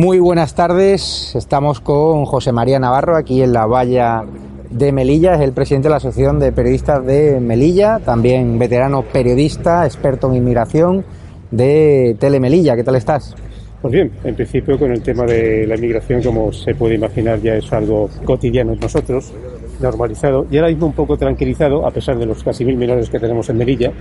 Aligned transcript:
Muy 0.00 0.18
buenas 0.18 0.54
tardes, 0.54 1.34
estamos 1.36 1.80
con 1.80 2.24
José 2.24 2.52
María 2.52 2.78
Navarro 2.78 3.18
aquí 3.18 3.42
en 3.42 3.52
la 3.52 3.66
valla 3.66 4.24
de 4.70 4.92
Melilla, 4.92 5.34
es 5.34 5.42
el 5.42 5.52
presidente 5.52 5.88
de 5.88 5.90
la 5.90 5.96
Asociación 5.96 6.38
de 6.38 6.52
Periodistas 6.52 7.04
de 7.04 7.38
Melilla, 7.38 7.98
también 7.98 8.58
veterano 8.58 9.02
periodista, 9.02 9.84
experto 9.84 10.30
en 10.30 10.36
inmigración 10.36 11.04
de 11.50 12.16
Telemelilla. 12.18 12.76
¿Qué 12.76 12.82
tal 12.82 12.96
estás? 12.96 13.34
Pues 13.82 13.92
bien, 13.92 14.10
en 14.24 14.34
principio 14.34 14.78
con 14.78 14.90
el 14.90 15.02
tema 15.02 15.24
de 15.26 15.66
la 15.66 15.76
inmigración, 15.76 16.22
como 16.22 16.50
se 16.50 16.74
puede 16.74 16.94
imaginar, 16.94 17.38
ya 17.42 17.56
es 17.56 17.70
algo 17.70 18.08
cotidiano 18.24 18.72
en 18.72 18.80
nosotros, 18.80 19.34
normalizado 19.80 20.46
y 20.50 20.56
ahora 20.56 20.68
mismo 20.68 20.86
un 20.86 20.92
poco 20.92 21.16
tranquilizado, 21.16 21.86
a 21.86 21.90
pesar 21.90 22.18
de 22.18 22.26
los 22.26 22.42
casi 22.42 22.64
mil 22.64 22.76
menores 22.76 23.10
que 23.10 23.18
tenemos 23.18 23.48
en 23.50 23.58
Melilla 23.58 23.92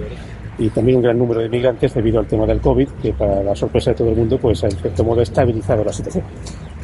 y 0.58 0.70
también 0.70 0.98
un 0.98 1.04
gran 1.04 1.18
número 1.18 1.40
de 1.40 1.50
migrantes 1.50 1.94
debido 1.94 2.20
al 2.20 2.28
tema 2.28 2.46
del 2.46 2.60
COVID, 2.60 2.88
que 3.02 3.14
para 3.14 3.42
la 3.42 3.56
sorpresa 3.56 3.92
de 3.92 3.98
todo 3.98 4.10
el 4.10 4.16
mundo, 4.16 4.38
pues 4.42 4.64
en 4.64 4.72
cierto 4.72 5.04
modo 5.04 5.22
ha 5.22 5.24
estabilizado 5.24 5.84
la 5.84 5.94
situación. 5.94 6.24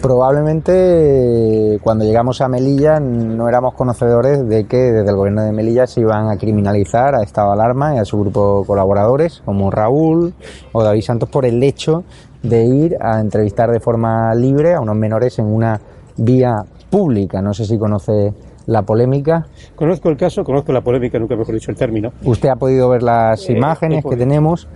Probablemente 0.01 1.79
cuando 1.81 2.05
llegamos 2.05 2.39
a 2.41 2.47
Melilla 2.47 2.99
no 2.99 3.49
éramos 3.49 3.73
conocedores 3.73 4.47
de 4.47 4.65
que 4.65 4.77
desde 4.77 5.09
el 5.09 5.15
gobierno 5.15 5.43
de 5.43 5.51
Melilla 5.51 5.87
se 5.87 6.01
iban 6.01 6.29
a 6.29 6.37
criminalizar 6.37 7.15
a 7.15 7.23
Estado 7.23 7.51
Alarma 7.51 7.95
y 7.95 7.97
a 7.97 8.05
su 8.05 8.19
grupo 8.19 8.63
colaboradores, 8.65 9.41
como 9.45 9.71
Raúl 9.71 10.33
o 10.71 10.83
David 10.83 11.01
Santos, 11.01 11.29
por 11.29 11.45
el 11.45 11.61
hecho 11.63 12.03
de 12.43 12.65
ir 12.65 12.97
a 13.01 13.19
entrevistar 13.19 13.71
de 13.71 13.79
forma 13.79 14.33
libre 14.35 14.75
a 14.75 14.79
unos 14.79 14.95
menores 14.95 15.39
en 15.39 15.45
una 15.45 15.81
vía 16.17 16.63
pública. 16.89 17.41
No 17.41 17.53
sé 17.53 17.65
si 17.65 17.77
conoce 17.77 18.33
la 18.67 18.81
polémica. 18.83 19.47
Conozco 19.75 20.09
el 20.09 20.17
caso, 20.17 20.43
conozco 20.43 20.71
la 20.71 20.81
polémica, 20.81 21.19
nunca 21.19 21.35
mejor 21.35 21.53
dicho 21.53 21.71
el 21.71 21.77
término. 21.77 22.13
¿Usted 22.23 22.49
ha 22.49 22.55
podido 22.55 22.89
ver 22.89 23.03
las 23.03 23.49
imágenes 23.49 24.03
que 24.03 24.15
tenemos? 24.15 24.67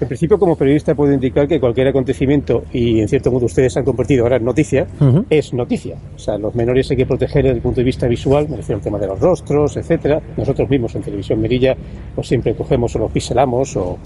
En 0.00 0.08
principio, 0.08 0.38
como 0.40 0.56
periodista, 0.56 0.94
puedo 0.96 1.12
indicar 1.12 1.46
que 1.46 1.60
cualquier 1.60 1.86
acontecimiento, 1.86 2.64
y 2.72 3.00
en 3.00 3.08
cierto 3.08 3.30
modo 3.30 3.46
ustedes 3.46 3.76
han 3.76 3.84
convertido 3.84 4.24
ahora 4.24 4.36
en 4.36 4.44
noticia, 4.44 4.88
es 5.30 5.54
noticia. 5.54 5.96
O 6.16 6.18
sea, 6.18 6.36
los 6.36 6.52
menores 6.56 6.90
hay 6.90 6.96
que 6.96 7.06
proteger 7.06 7.44
desde 7.44 7.56
el 7.56 7.62
punto 7.62 7.80
de 7.80 7.84
vista 7.84 8.08
visual, 8.08 8.48
me 8.48 8.56
refiero 8.56 8.78
al 8.78 8.82
tema 8.82 8.98
de 8.98 9.06
los 9.06 9.20
rostros, 9.20 9.76
etcétera. 9.76 10.20
Nosotros 10.36 10.68
mismos 10.68 10.94
en 10.96 11.02
Televisión 11.02 11.40
Merilla, 11.40 11.76
pues 12.14 12.26
siempre 12.26 12.54
cogemos 12.56 12.94
o 12.96 12.98
los 12.98 13.12
piselamos 13.12 13.76
o, 13.76 13.96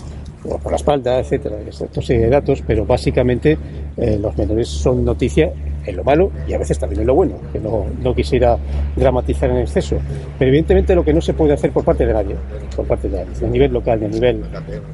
o 0.45 0.59
por 0.59 0.73
la 0.73 0.77
espalda, 0.77 1.21
etcétera, 1.21 1.57
esta 1.67 2.03
serie 2.03 2.25
de 2.25 2.31
datos, 2.31 2.63
pero 2.67 2.85
básicamente 2.85 3.57
eh, 3.97 4.19
los 4.21 4.37
menores 4.37 4.69
son 4.69 5.05
noticia 5.07 5.51
en 5.89 5.97
lo 5.97 6.05
malo 6.05 6.31
y 6.47 6.53
a 6.53 6.59
veces 6.59 6.79
también 6.79 7.03
en 7.03 7.07
lo 7.07 7.15
bueno, 7.15 7.35
que 7.53 7.59
no, 7.59 7.87
no, 8.03 8.15
quisiera 8.15 8.57
dramatizar 8.97 9.51
en 9.51 9.59
exceso. 9.59 9.97
Pero 10.39 10.49
evidentemente 10.49 10.95
lo 10.95 11.05
que 11.05 11.13
no 11.13 11.21
se 11.21 11.35
puede 11.35 11.55
hacer 11.55 11.71
por 11.71 11.85
parte 11.85 12.07
de 12.07 12.13
nadie, 12.13 12.37
por 12.75 12.87
parte 12.87 13.09
de 13.09 13.25
nadie, 13.25 13.47
a 13.47 13.51
nivel 13.51 13.73
local 13.73 14.01
y 14.03 14.05
a 14.05 14.09
nivel 14.09 14.43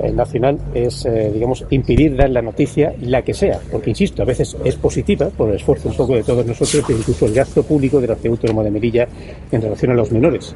eh, 0.01 0.13
nacional, 0.13 0.59
es, 0.75 1.05
eh, 1.07 1.31
digamos, 1.33 1.65
impedir 1.71 2.17
dar 2.17 2.31
la 2.31 2.43
noticia, 2.43 2.95
la 3.01 3.23
que 3.23 3.35
sea, 3.35 3.61
porque 3.71 3.91
insisto, 3.91 4.23
a 4.23 4.27
veces 4.27 4.57
es 4.65 4.77
positiva 4.77 5.29
por 5.31 5.51
el 5.51 5.57
esfuerzo 5.57 5.89
un 5.89 5.97
poco 5.97 6.15
de 6.15 6.23
todos 6.23 6.45
nosotros, 6.47 6.85
incluso 6.89 7.27
el 7.27 7.35
gasto 7.35 7.63
público 7.63 8.01
de 8.01 8.09
la 8.09 8.15
Ciudad 8.15 8.37
Autónoma 8.37 8.63
de 8.63 8.71
Melilla 8.71 9.09
en 9.51 9.63
relación 9.63 9.93
a 9.93 9.95
los 9.95 10.11
menores 10.11 10.55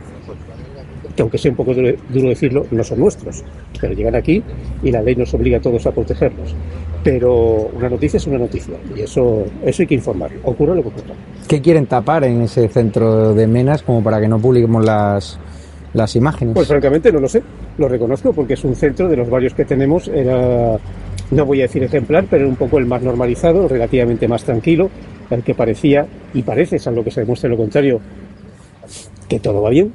que 1.18 1.22
aunque 1.22 1.38
sea 1.38 1.50
un 1.50 1.56
poco 1.56 1.74
duro, 1.74 2.28
decirlo, 2.28 2.64
no 2.70 2.84
son 2.84 3.00
nuestros, 3.00 3.42
pero 3.80 3.92
llegan 3.92 4.14
aquí 4.14 4.40
y 4.84 4.92
la 4.92 5.02
ley 5.02 5.16
nos 5.16 5.34
obliga 5.34 5.58
a 5.58 5.60
todos 5.60 5.84
a 5.86 5.90
protegerlos. 5.90 6.54
Pero 7.02 7.70
una 7.76 7.88
noticia 7.88 8.19
es 8.19 8.26
una 8.28 8.38
noticia 8.38 8.75
y 8.96 9.00
eso, 9.00 9.44
eso 9.64 9.82
hay 9.82 9.87
que 9.88 9.94
informar, 9.96 10.31
ocurra 10.44 10.76
lo 10.76 10.82
que 10.82 10.88
ocurra. 10.88 11.14
¿Qué 11.48 11.60
quieren 11.60 11.87
tapar 11.87 12.22
en 12.22 12.43
ese 12.43 12.69
centro 12.69 13.34
de 13.34 13.48
Menas 13.48 13.82
como 13.82 14.02
para 14.02 14.20
que 14.20 14.28
no 14.28 14.38
publiquemos 14.38 14.84
las, 14.84 15.40
las 15.93 16.14
imágenes? 16.14 16.54
Pues 16.54 16.69
francamente 16.69 17.10
no 17.10 17.19
lo 17.19 17.28
sé, 17.28 17.43
lo 17.78 17.88
reconozco 17.88 18.32
porque 18.32 18.54
es 18.54 18.62
un 18.62 18.76
centro 18.76 19.08
de 19.08 19.16
los 19.16 19.28
varios 19.28 19.54
que 19.54 19.64
tenemos, 19.64 20.06
era, 20.06 20.78
no 21.32 21.46
voy 21.46 21.60
a 21.60 21.62
decir 21.62 21.82
ejemplar, 21.82 22.26
pero 22.31 22.43
era 22.44 22.48
un 22.48 22.56
poco 22.56 22.78
el 22.78 22.87
más 22.87 23.02
normalizado, 23.02 23.66
relativamente 23.66 24.28
más 24.28 24.44
tranquilo, 24.44 24.88
el 25.31 25.43
que 25.43 25.54
parecía, 25.54 26.06
y 26.32 26.43
parece, 26.43 26.78
salvo 26.78 27.02
que 27.02 27.10
se 27.10 27.20
demuestre 27.20 27.50
lo 27.50 27.56
contrario, 27.56 28.00
que 29.28 29.40
todo 29.40 29.60
va 29.62 29.70
bien, 29.70 29.93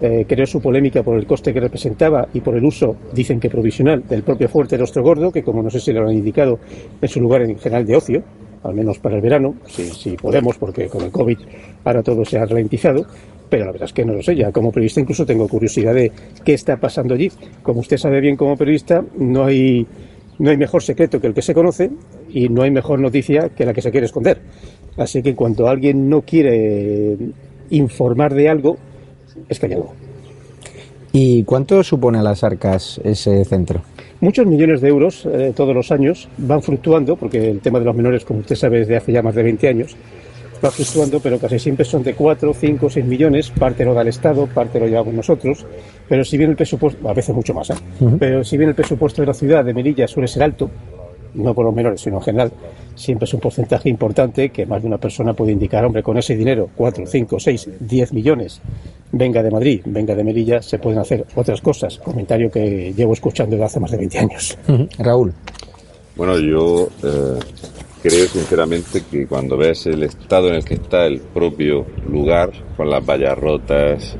eh, 0.00 0.24
creó 0.28 0.46
su 0.46 0.60
polémica 0.60 1.02
por 1.02 1.18
el 1.18 1.26
coste 1.26 1.52
que 1.52 1.60
representaba 1.60 2.28
y 2.32 2.40
por 2.40 2.56
el 2.56 2.64
uso, 2.64 2.96
dicen 3.12 3.40
que 3.40 3.50
provisional, 3.50 4.06
del 4.06 4.22
propio 4.22 4.48
fuerte 4.48 4.76
Rostro 4.76 5.02
Gordo, 5.02 5.32
que 5.32 5.42
como 5.42 5.62
no 5.62 5.70
sé 5.70 5.80
si 5.80 5.92
lo 5.92 6.06
han 6.06 6.14
indicado, 6.14 6.58
es 7.00 7.16
un 7.16 7.22
lugar 7.24 7.42
en 7.42 7.58
general 7.58 7.84
de 7.84 7.96
ocio, 7.96 8.22
al 8.62 8.74
menos 8.74 8.98
para 8.98 9.16
el 9.16 9.22
verano, 9.22 9.54
si, 9.66 9.84
si 9.84 10.16
podemos, 10.16 10.56
porque 10.58 10.88
con 10.88 11.02
el 11.02 11.10
COVID 11.10 11.38
ahora 11.84 12.02
todo 12.02 12.24
se 12.24 12.38
ha 12.38 12.44
ralentizado, 12.44 13.06
pero 13.48 13.64
la 13.64 13.72
verdad 13.72 13.86
es 13.86 13.92
que 13.92 14.04
no 14.04 14.12
lo 14.12 14.22
sé, 14.22 14.36
ya 14.36 14.52
como 14.52 14.70
periodista 14.70 15.00
incluso 15.00 15.24
tengo 15.24 15.48
curiosidad 15.48 15.94
de 15.94 16.12
qué 16.44 16.54
está 16.54 16.76
pasando 16.76 17.14
allí. 17.14 17.30
Como 17.62 17.80
usted 17.80 17.96
sabe 17.96 18.20
bien 18.20 18.36
como 18.36 18.56
periodista, 18.56 19.02
no 19.16 19.44
hay 19.44 19.86
No 20.38 20.50
hay 20.50 20.56
mejor 20.56 20.82
secreto 20.82 21.20
que 21.20 21.26
el 21.26 21.34
que 21.34 21.42
se 21.42 21.52
conoce 21.52 21.90
y 22.28 22.48
no 22.48 22.62
hay 22.62 22.70
mejor 22.70 23.00
noticia 23.00 23.48
que 23.48 23.64
la 23.66 23.72
que 23.72 23.82
se 23.82 23.90
quiere 23.90 24.06
esconder. 24.06 24.38
Así 24.96 25.20
que 25.20 25.34
cuando 25.34 25.66
alguien 25.66 26.08
no 26.08 26.22
quiere 26.22 27.16
informar 27.70 28.34
de 28.34 28.48
algo, 28.48 28.76
es 29.48 29.58
callado. 29.58 29.92
¿Y 31.12 31.42
cuánto 31.44 31.82
supone 31.82 32.18
a 32.18 32.22
las 32.22 32.44
arcas 32.44 33.00
ese 33.02 33.44
centro? 33.44 33.80
Muchos 34.20 34.46
millones 34.46 34.80
de 34.80 34.88
euros 34.88 35.26
eh, 35.26 35.52
todos 35.54 35.74
los 35.74 35.90
años 35.92 36.28
van 36.38 36.62
fluctuando, 36.62 37.16
porque 37.16 37.50
el 37.50 37.60
tema 37.60 37.78
de 37.78 37.84
los 37.84 37.94
menores, 37.94 38.24
como 38.24 38.40
usted 38.40 38.56
sabe, 38.56 38.80
desde 38.80 38.96
hace 38.96 39.12
ya 39.12 39.22
más 39.22 39.34
de 39.34 39.42
20 39.42 39.68
años, 39.68 39.96
va 40.64 40.70
fluctuando, 40.70 41.20
pero 41.20 41.38
casi 41.38 41.58
siempre 41.58 41.84
son 41.84 42.02
de 42.02 42.14
4, 42.14 42.52
5, 42.52 42.90
6 42.90 43.06
millones, 43.06 43.50
parte 43.50 43.84
lo 43.84 43.94
da 43.94 44.02
el 44.02 44.08
Estado, 44.08 44.46
parte 44.46 44.80
lo 44.80 44.86
llevamos 44.86 45.14
nosotros, 45.14 45.64
pero 46.08 46.24
si 46.24 46.36
bien 46.36 46.50
el 46.50 46.56
presupuesto, 46.56 47.08
a 47.08 47.14
veces 47.14 47.34
mucho 47.34 47.54
más, 47.54 47.70
¿eh? 47.70 47.74
pero 48.18 48.42
si 48.42 48.56
bien 48.56 48.70
el 48.70 48.74
presupuesto 48.74 49.22
de 49.22 49.26
la 49.26 49.34
ciudad 49.34 49.64
de 49.64 49.72
Melilla 49.72 50.08
suele 50.08 50.26
ser 50.26 50.42
alto, 50.42 50.68
no 51.34 51.54
por 51.54 51.64
los 51.64 51.74
menores, 51.74 52.00
sino 52.00 52.16
en 52.16 52.22
general, 52.22 52.52
siempre 52.94 53.24
es 53.24 53.34
un 53.34 53.40
porcentaje 53.40 53.88
importante 53.88 54.50
que 54.50 54.66
más 54.66 54.82
de 54.82 54.88
una 54.88 54.98
persona 54.98 55.32
puede 55.34 55.52
indicar, 55.52 55.84
hombre, 55.84 56.02
con 56.02 56.18
ese 56.18 56.36
dinero, 56.36 56.70
4, 56.76 57.06
5, 57.06 57.40
6, 57.40 57.68
10 57.80 58.12
millones, 58.12 58.60
venga 59.12 59.42
de 59.42 59.50
Madrid, 59.50 59.80
venga 59.84 60.14
de 60.14 60.24
Melilla, 60.24 60.62
se 60.62 60.78
pueden 60.78 60.98
hacer 60.98 61.24
otras 61.34 61.60
cosas. 61.60 61.98
Comentario 61.98 62.50
que 62.50 62.92
llevo 62.94 63.12
escuchando 63.12 63.56
desde 63.56 63.64
hace 63.64 63.80
más 63.80 63.90
de 63.90 63.96
20 63.98 64.18
años. 64.18 64.58
Raúl. 64.98 65.32
Bueno, 66.16 66.36
yo 66.38 66.88
eh, 67.04 67.38
creo 68.02 68.26
sinceramente 68.26 69.02
que 69.10 69.26
cuando 69.26 69.56
ves 69.56 69.86
el 69.86 70.02
estado 70.02 70.48
en 70.48 70.56
el 70.56 70.64
que 70.64 70.74
está 70.74 71.06
el 71.06 71.20
propio 71.20 71.86
lugar, 72.08 72.50
con 72.76 72.90
las 72.90 73.04
vallas 73.04 73.38
rotas, 73.38 74.16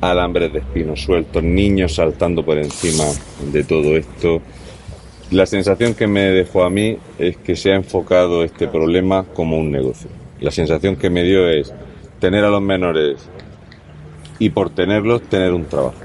alambres 0.00 0.52
de 0.52 0.60
espinos 0.60 1.00
sueltos, 1.02 1.42
niños 1.42 1.94
saltando 1.94 2.44
por 2.44 2.58
encima 2.58 3.04
de 3.52 3.64
todo 3.64 3.96
esto, 3.96 4.40
la 5.30 5.46
sensación 5.46 5.94
que 5.94 6.06
me 6.06 6.22
dejó 6.30 6.64
a 6.64 6.70
mí 6.70 6.98
es 7.18 7.36
que 7.38 7.56
se 7.56 7.72
ha 7.72 7.76
enfocado 7.76 8.44
este 8.44 8.68
problema 8.68 9.24
como 9.24 9.58
un 9.58 9.70
negocio. 9.70 10.10
La 10.40 10.50
sensación 10.50 10.96
que 10.96 11.10
me 11.10 11.22
dio 11.22 11.48
es 11.48 11.72
tener 12.20 12.44
a 12.44 12.50
los 12.50 12.62
menores 12.62 13.28
y 14.38 14.50
por 14.50 14.70
tenerlos 14.70 15.22
tener 15.22 15.52
un 15.52 15.64
trabajo. 15.64 16.04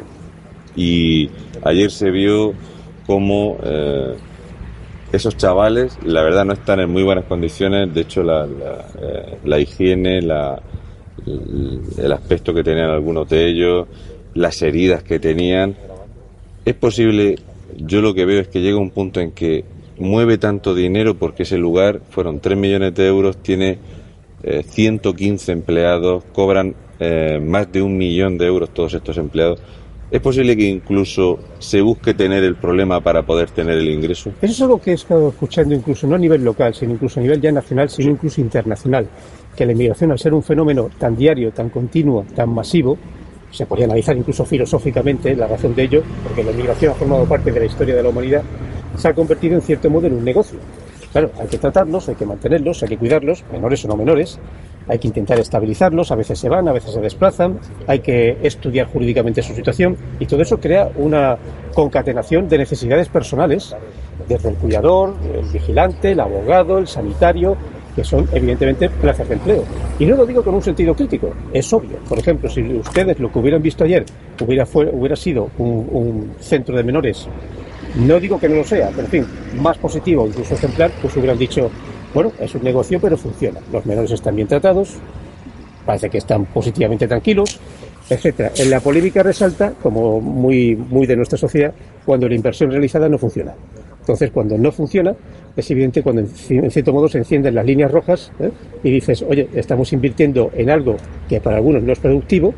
Y 0.76 1.30
ayer 1.64 1.92
se 1.92 2.10
vio 2.10 2.54
como 3.06 3.58
eh, 3.64 4.16
esos 5.12 5.36
chavales, 5.36 5.98
la 6.06 6.22
verdad, 6.22 6.46
no 6.46 6.54
están 6.54 6.80
en 6.80 6.90
muy 6.90 7.04
buenas 7.04 7.26
condiciones. 7.26 7.94
De 7.94 8.02
hecho, 8.02 8.24
la, 8.24 8.48
eh, 9.02 9.62
higiene, 9.62 10.20
el 10.20 12.12
aspecto 12.12 12.54
que 12.54 12.64
tenían 12.64 12.90
algunos 12.90 13.28
de 13.28 13.48
ellos, 13.48 13.88
las 14.36 14.62
heridas 14.62 15.04
que 15.04 15.20
tenían. 15.20 15.76
Es 16.64 16.76
posible, 16.76 17.38
yo 17.86 18.02
lo 18.02 18.14
que 18.14 18.26
veo 18.26 18.42
es 18.42 18.48
que 18.48 18.62
llega 18.62 18.78
un 18.78 18.92
punto 18.92 19.20
en 19.20 19.32
que 19.32 19.64
mueve 19.98 20.38
tanto 20.38 20.74
dinero 20.74 21.16
porque 21.16 21.44
ese 21.44 21.58
lugar 21.58 22.02
fueron 22.10 22.40
3 22.40 22.58
millones 22.58 22.94
de 22.96 23.08
euros, 23.08 23.38
tiene 23.38 23.80
115 24.44 25.52
eh, 25.52 25.54
empleados, 25.54 26.24
cobran 26.34 26.76
eh, 27.00 27.40
más 27.42 27.72
de 27.72 27.82
un 27.82 27.98
millón 27.98 28.38
de 28.38 28.46
euros 28.46 28.74
todos 28.74 28.94
estos 28.94 29.18
empleados. 29.18 29.62
¿Es 30.12 30.22
posible 30.22 30.58
que 30.58 30.64
incluso 30.64 31.38
se 31.60 31.82
busque 31.82 32.16
tener 32.16 32.44
el 32.44 32.56
problema 32.56 33.00
para 33.00 33.24
poder 33.24 33.52
tener 33.52 33.78
el 33.78 33.90
ingreso? 33.90 34.32
Eso 34.42 34.52
es 34.52 34.62
algo 34.62 34.82
que 34.82 34.92
he 34.92 34.96
estado 34.96 35.30
escuchando 35.30 35.76
incluso 35.76 36.08
no 36.08 36.16
a 36.16 36.18
nivel 36.18 36.44
local, 36.44 36.74
sino 36.74 36.94
incluso 36.94 37.20
a 37.20 37.24
nivel 37.24 37.40
ya 37.40 37.52
nacional, 37.52 37.90
sino 37.90 38.12
incluso 38.12 38.42
internacional. 38.42 39.08
Que 39.56 39.68
la 39.68 39.74
inmigración, 39.74 40.12
al 40.12 40.18
ser 40.18 40.34
un 40.34 40.42
fenómeno 40.42 40.90
tan 40.98 41.16
diario, 41.16 41.52
tan 41.52 41.70
continuo, 41.70 42.26
tan 42.36 42.50
masivo, 42.50 42.98
se 43.52 43.66
podría 43.66 43.86
analizar 43.86 44.16
incluso 44.16 44.46
filosóficamente 44.46 45.36
la 45.36 45.48
razón 45.48 45.76
de 45.76 45.84
ello, 45.84 46.04
porque 46.24 46.44
la 46.44 46.52
inmigración 46.52 46.92
ha 46.92 46.96
formado 46.96 47.26
parte 47.26 47.52
de 47.52 47.60
la 47.60 47.66
historia 47.66 47.96
de 47.96 48.04
la 48.04 48.10
humanidad, 48.10 48.44
se 48.98 49.08
ha 49.08 49.14
convertido 49.14 49.56
en 49.56 49.62
cierto 49.62 49.90
modo 49.90 50.08
en 50.08 50.14
un 50.14 50.24
negocio. 50.24 50.60
Claro, 51.12 51.32
hay 51.40 51.48
que 51.48 51.58
tratarlos, 51.58 52.08
hay 52.08 52.16
que 52.16 52.26
mantenerlos, 52.26 52.84
hay 52.84 52.90
que 52.90 52.98
cuidarlos, 52.98 53.44
menores 53.52 53.84
o 53.86 53.88
no 53.88 53.96
menores, 53.96 54.40
hay 54.88 55.00
que 55.00 55.08
intentar 55.08 55.40
estabilizarlos, 55.40 56.12
a 56.12 56.16
veces 56.16 56.38
se 56.38 56.50
van, 56.50 56.68
a 56.68 56.72
veces 56.72 56.94
se 56.94 57.02
desplazan, 57.02 57.60
hay 57.88 58.00
que 58.00 58.38
estudiar 58.44 58.88
jurídicamente 58.88 59.42
su 59.42 59.54
situación 59.54 59.98
y 60.20 60.26
todo 60.26 60.42
eso 60.42 60.60
crea 60.60 60.90
una 60.98 61.38
concatenación 61.74 62.48
de 62.48 62.60
necesidades 62.60 63.08
personales, 63.10 63.76
desde 64.28 64.50
el 64.50 64.56
cuidador, 64.56 65.16
el 65.34 65.46
vigilante, 65.52 66.12
el 66.12 66.20
abogado, 66.20 66.78
el 66.78 66.88
sanitario, 66.88 67.58
que 68.00 68.06
son 68.06 68.30
evidentemente 68.32 68.90
plazas 68.90 69.28
de 69.28 69.34
empleo. 69.36 69.66
Y 70.00 70.06
no 70.06 70.16
lo 70.16 70.26
digo 70.26 70.42
con 70.42 70.56
un 70.56 70.62
sentido 70.62 70.96
crítico, 70.96 71.34
es 71.52 71.74
obvio. 71.74 71.98
Por 72.08 72.18
ejemplo, 72.18 72.50
si 72.50 72.62
ustedes 72.62 73.20
lo 73.20 73.30
que 73.30 73.40
hubieran 73.40 73.62
visto 73.62 73.84
ayer 73.84 74.06
hubiera, 74.42 74.66
hubiera 74.94 75.18
sido 75.18 75.50
un, 75.58 75.86
un 75.92 76.32
centro 76.40 76.78
de 76.78 76.84
menores 76.84 77.28
no 77.96 78.20
digo 78.20 78.40
que 78.40 78.48
no 78.48 78.58
lo 78.58 78.64
sea, 78.64 78.90
pero 78.90 79.02
en 79.02 79.08
fin, 79.08 79.26
más 79.60 79.78
positivo, 79.78 80.28
incluso 80.28 80.54
ejemplar, 80.54 80.92
pues 81.02 81.16
hubieran 81.18 81.38
dicho, 81.38 81.72
bueno, 82.14 82.32
es 82.40 82.54
un 82.54 82.64
negocio, 82.64 83.00
pero 83.02 83.18
funciona. 83.18 83.60
Los 83.72 83.84
menores 83.86 84.12
están 84.12 84.36
bien 84.36 84.48
tratados, 84.48 84.94
parece 85.86 86.08
que 86.10 86.20
están 86.20 86.46
positivamente 86.46 87.08
tranquilos, 87.08 87.60
etcétera. 88.08 88.52
En 88.56 88.70
la 88.70 88.80
polémica 88.80 89.24
resalta, 89.24 89.74
como 89.82 90.22
muy, 90.22 90.76
muy 90.76 91.08
de 91.08 91.16
nuestra 91.16 91.38
sociedad, 91.38 91.74
cuando 92.06 92.30
la 92.30 92.36
inversión 92.36 92.70
realizada 92.70 93.10
no 93.10 93.18
funciona. 93.18 93.56
Entonces, 94.00 94.32
cuando 94.32 94.58
no 94.58 94.72
funciona, 94.72 95.16
es 95.56 95.70
evidente 95.72 96.02
cuando 96.02 96.22
en 96.22 96.72
cierto 96.72 96.94
modo 96.94 97.08
se 97.08 97.20
encienden 97.20 97.56
las 97.56 97.66
líneas 97.66 97.92
rojas 97.92 98.32
¿eh? 98.40 98.50
y 98.84 98.92
dices, 98.92 99.24
oye, 99.28 99.50
estamos 99.54 99.94
invirtiendo 99.94 100.52
en 100.56 100.70
algo 100.70 100.98
que 101.28 101.42
para 101.42 101.58
algunos 101.58 101.84
no 101.84 101.94
es 101.94 102.00
productivo 102.00 102.54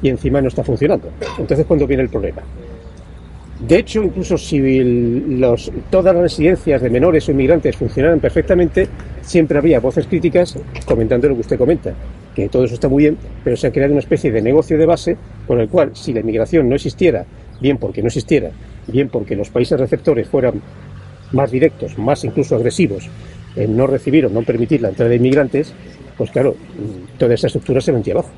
y 0.00 0.08
encima 0.08 0.40
no 0.40 0.48
está 0.48 0.62
funcionando. 0.62 1.08
Entonces, 1.38 1.66
cuando 1.66 1.86
viene 1.86 2.02
el 2.02 2.08
problema? 2.08 2.42
De 3.66 3.78
hecho, 3.78 4.02
incluso 4.02 4.36
si 4.36 4.58
los, 5.38 5.70
todas 5.88 6.12
las 6.12 6.22
residencias 6.22 6.82
de 6.82 6.90
menores 6.90 7.28
o 7.28 7.30
inmigrantes 7.30 7.76
funcionaran 7.76 8.18
perfectamente, 8.18 8.88
siempre 9.22 9.56
habría 9.56 9.78
voces 9.78 10.08
críticas 10.08 10.58
comentando 10.84 11.28
lo 11.28 11.36
que 11.36 11.42
usted 11.42 11.58
comenta, 11.58 11.94
que 12.34 12.48
todo 12.48 12.64
eso 12.64 12.74
está 12.74 12.88
muy 12.88 13.04
bien, 13.04 13.16
pero 13.44 13.56
se 13.56 13.68
ha 13.68 13.72
creado 13.72 13.92
una 13.92 14.00
especie 14.00 14.32
de 14.32 14.42
negocio 14.42 14.76
de 14.76 14.84
base 14.84 15.16
con 15.46 15.60
el 15.60 15.68
cual, 15.68 15.92
si 15.94 16.12
la 16.12 16.20
inmigración 16.20 16.68
no 16.68 16.74
existiera, 16.74 17.24
bien 17.60 17.78
porque 17.78 18.02
no 18.02 18.08
existiera, 18.08 18.50
bien 18.86 19.08
porque 19.08 19.36
los 19.36 19.50
países 19.50 19.78
receptores 19.78 20.28
fueran 20.28 20.60
más 21.32 21.50
directos, 21.50 21.98
más 21.98 22.24
incluso 22.24 22.56
agresivos 22.56 23.08
en 23.56 23.76
no 23.76 23.86
recibir 23.86 24.26
o 24.26 24.30
no 24.30 24.42
permitir 24.42 24.82
la 24.82 24.88
entrada 24.88 25.10
de 25.10 25.16
inmigrantes, 25.16 25.72
pues 26.16 26.30
claro, 26.30 26.54
toda 27.18 27.34
esa 27.34 27.46
estructura 27.46 27.80
se 27.80 27.92
vendía 27.92 28.14
abajo. 28.14 28.30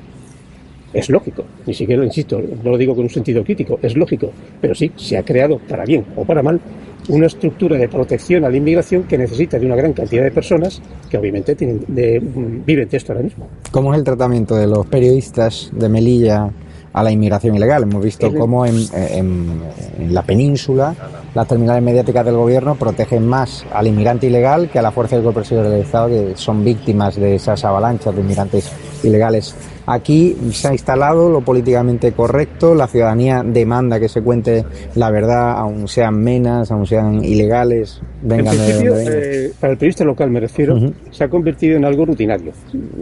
Es 0.93 1.09
lógico, 1.09 1.43
ni 1.65 1.73
siquiera, 1.73 2.05
insisto, 2.05 2.41
no 2.41 2.71
lo 2.71 2.77
digo 2.77 2.95
con 2.95 3.03
un 3.03 3.09
sentido 3.09 3.43
crítico, 3.43 3.79
es 3.81 3.97
lógico, 3.97 4.31
pero 4.61 4.73
sí, 4.73 4.91
se 4.95 5.17
ha 5.17 5.23
creado, 5.23 5.59
para 5.59 5.83
bien 5.83 6.05
o 6.15 6.23
para 6.23 6.41
mal, 6.41 6.61
una 7.09 7.27
estructura 7.27 7.77
de 7.77 7.89
protección 7.89 8.45
a 8.45 8.49
la 8.49 8.57
inmigración 8.57 9.03
que 9.03 9.17
necesita 9.17 9.59
de 9.59 9.65
una 9.65 9.75
gran 9.75 9.93
cantidad 9.93 10.23
de 10.23 10.31
personas 10.31 10.81
que 11.09 11.17
obviamente 11.17 11.55
tienen 11.55 11.83
de, 11.87 12.21
viven 12.65 12.87
de 12.87 12.97
esto 12.97 13.11
ahora 13.11 13.23
mismo. 13.23 13.47
¿Cómo 13.71 13.93
es 13.93 13.99
el 13.99 14.05
tratamiento 14.05 14.55
de 14.55 14.67
los 14.67 14.85
periodistas 14.87 15.69
de 15.73 15.89
Melilla 15.89 16.49
a 16.95 17.03
la 17.03 17.11
inmigración 17.11 17.55
ilegal? 17.55 17.83
Hemos 17.83 18.01
visto 18.01 18.33
cómo 18.33 18.65
en, 18.65 18.75
en 18.93 20.13
la 20.13 20.21
península 20.21 20.95
las 21.33 21.45
terminales 21.45 21.83
mediáticas 21.83 22.23
del 22.23 22.35
gobierno 22.35 22.75
protegen 22.75 23.27
más 23.27 23.65
al 23.73 23.87
inmigrante 23.87 24.27
ilegal 24.27 24.69
que 24.69 24.79
a 24.79 24.81
la 24.81 24.91
fuerza 24.91 25.17
del 25.17 25.23
cuerpo 25.23 25.41
del 25.41 25.81
Estado, 25.81 26.07
que 26.07 26.33
son 26.35 26.63
víctimas 26.63 27.17
de 27.17 27.35
esas 27.35 27.65
avalanchas 27.65 28.15
de 28.15 28.21
inmigrantes 28.21 28.71
ilegales 29.03 29.53
Aquí 29.87 30.35
se 30.51 30.67
ha 30.67 30.71
instalado 30.71 31.29
lo 31.29 31.41
políticamente 31.41 32.11
correcto, 32.11 32.73
la 32.73 32.87
ciudadanía 32.87 33.43
demanda 33.43 33.99
que 33.99 34.09
se 34.09 34.21
cuente 34.21 34.65
la 34.95 35.11
verdad, 35.11 35.51
aun 35.57 35.87
sean 35.87 36.21
menas, 36.21 36.71
aun 36.71 36.87
sean 36.87 37.23
ilegales, 37.23 38.01
vengan 38.23 38.55
en 38.55 38.61
principio, 38.61 38.97
eh, 38.97 39.51
para 39.59 39.73
el 39.73 39.77
periodista 39.77 40.03
local 40.03 40.31
me 40.31 40.39
refiero, 40.39 40.75
se 41.11 41.23
ha 41.23 41.29
convertido 41.29 41.77
en 41.77 41.85
algo 41.85 42.05
rutinario. 42.05 42.51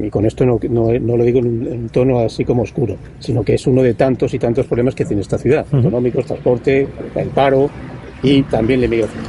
Y 0.02 0.10
con 0.10 0.26
esto 0.26 0.46
no, 0.46 0.60
lo 0.62 1.24
digo 1.24 1.40
en 1.40 1.68
un, 1.68 1.90
tono 1.90 2.20
así 2.20 2.44
como 2.44 2.64
oscuro, 2.64 2.98
sino 3.20 3.44
que 3.44 3.54
es 3.54 3.66
uno 3.66 3.82
de 3.82 3.94
tantos 3.94 4.34
y 4.34 4.40
tantos 4.40 4.66
problemas 4.66 4.94
que 4.94 5.06
tiene 5.06 5.22
esta 5.22 5.38
ciudad, 5.38 5.66
económicos, 5.72 6.26
transporte, 6.26 6.88
el 7.16 7.30
paro 7.30 7.70
y 8.22 8.44
también 8.44 8.82
la 8.82 8.88
inmigración. 8.88 9.24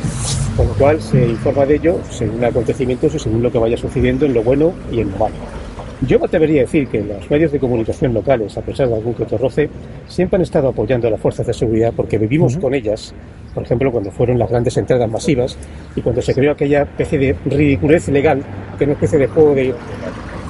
Con 0.56 0.68
lo 0.68 0.74
cual 0.74 1.00
se 1.00 1.24
informa 1.26 1.66
de 1.66 1.76
ello 1.76 1.98
según 2.10 2.42
acontecimientos 2.44 3.14
y 3.14 3.18
según 3.18 3.42
lo 3.42 3.50
que 3.50 3.58
vaya 3.58 3.76
sucediendo 3.76 4.26
en 4.26 4.34
lo 4.34 4.42
bueno 4.42 4.72
y 4.90 5.00
en 5.00 5.10
lo 5.10 5.18
malo. 5.18 5.63
Yo 6.06 6.18
me 6.18 6.26
atrevería 6.26 6.62
a 6.62 6.64
decir 6.64 6.88
que 6.88 7.00
los 7.02 7.30
medios 7.30 7.52
de 7.52 7.58
comunicación 7.58 8.12
locales, 8.12 8.58
a 8.58 8.62
pesar 8.62 8.88
de 8.88 8.96
algún 8.96 9.14
que 9.14 9.22
otro 9.22 9.38
roce, 9.38 9.70
siempre 10.06 10.36
han 10.36 10.42
estado 10.42 10.68
apoyando 10.68 11.08
a 11.08 11.10
las 11.10 11.20
fuerzas 11.20 11.46
de 11.46 11.54
seguridad 11.54 11.92
porque 11.96 12.18
vivimos 12.18 12.58
con 12.58 12.74
ellas, 12.74 13.14
por 13.54 13.62
ejemplo, 13.62 13.90
cuando 13.90 14.10
fueron 14.10 14.38
las 14.38 14.50
grandes 14.50 14.76
entradas 14.76 15.08
masivas 15.08 15.56
y 15.96 16.02
cuando 16.02 16.20
se 16.20 16.34
creó 16.34 16.52
aquella 16.52 16.82
especie 16.82 17.18
de 17.18 17.36
ridiculez 17.46 18.08
legal, 18.08 18.42
que 18.76 18.84
es 18.84 18.88
una 18.88 18.94
especie 18.94 19.18
de 19.18 19.28
juego 19.28 19.54
de, 19.54 19.74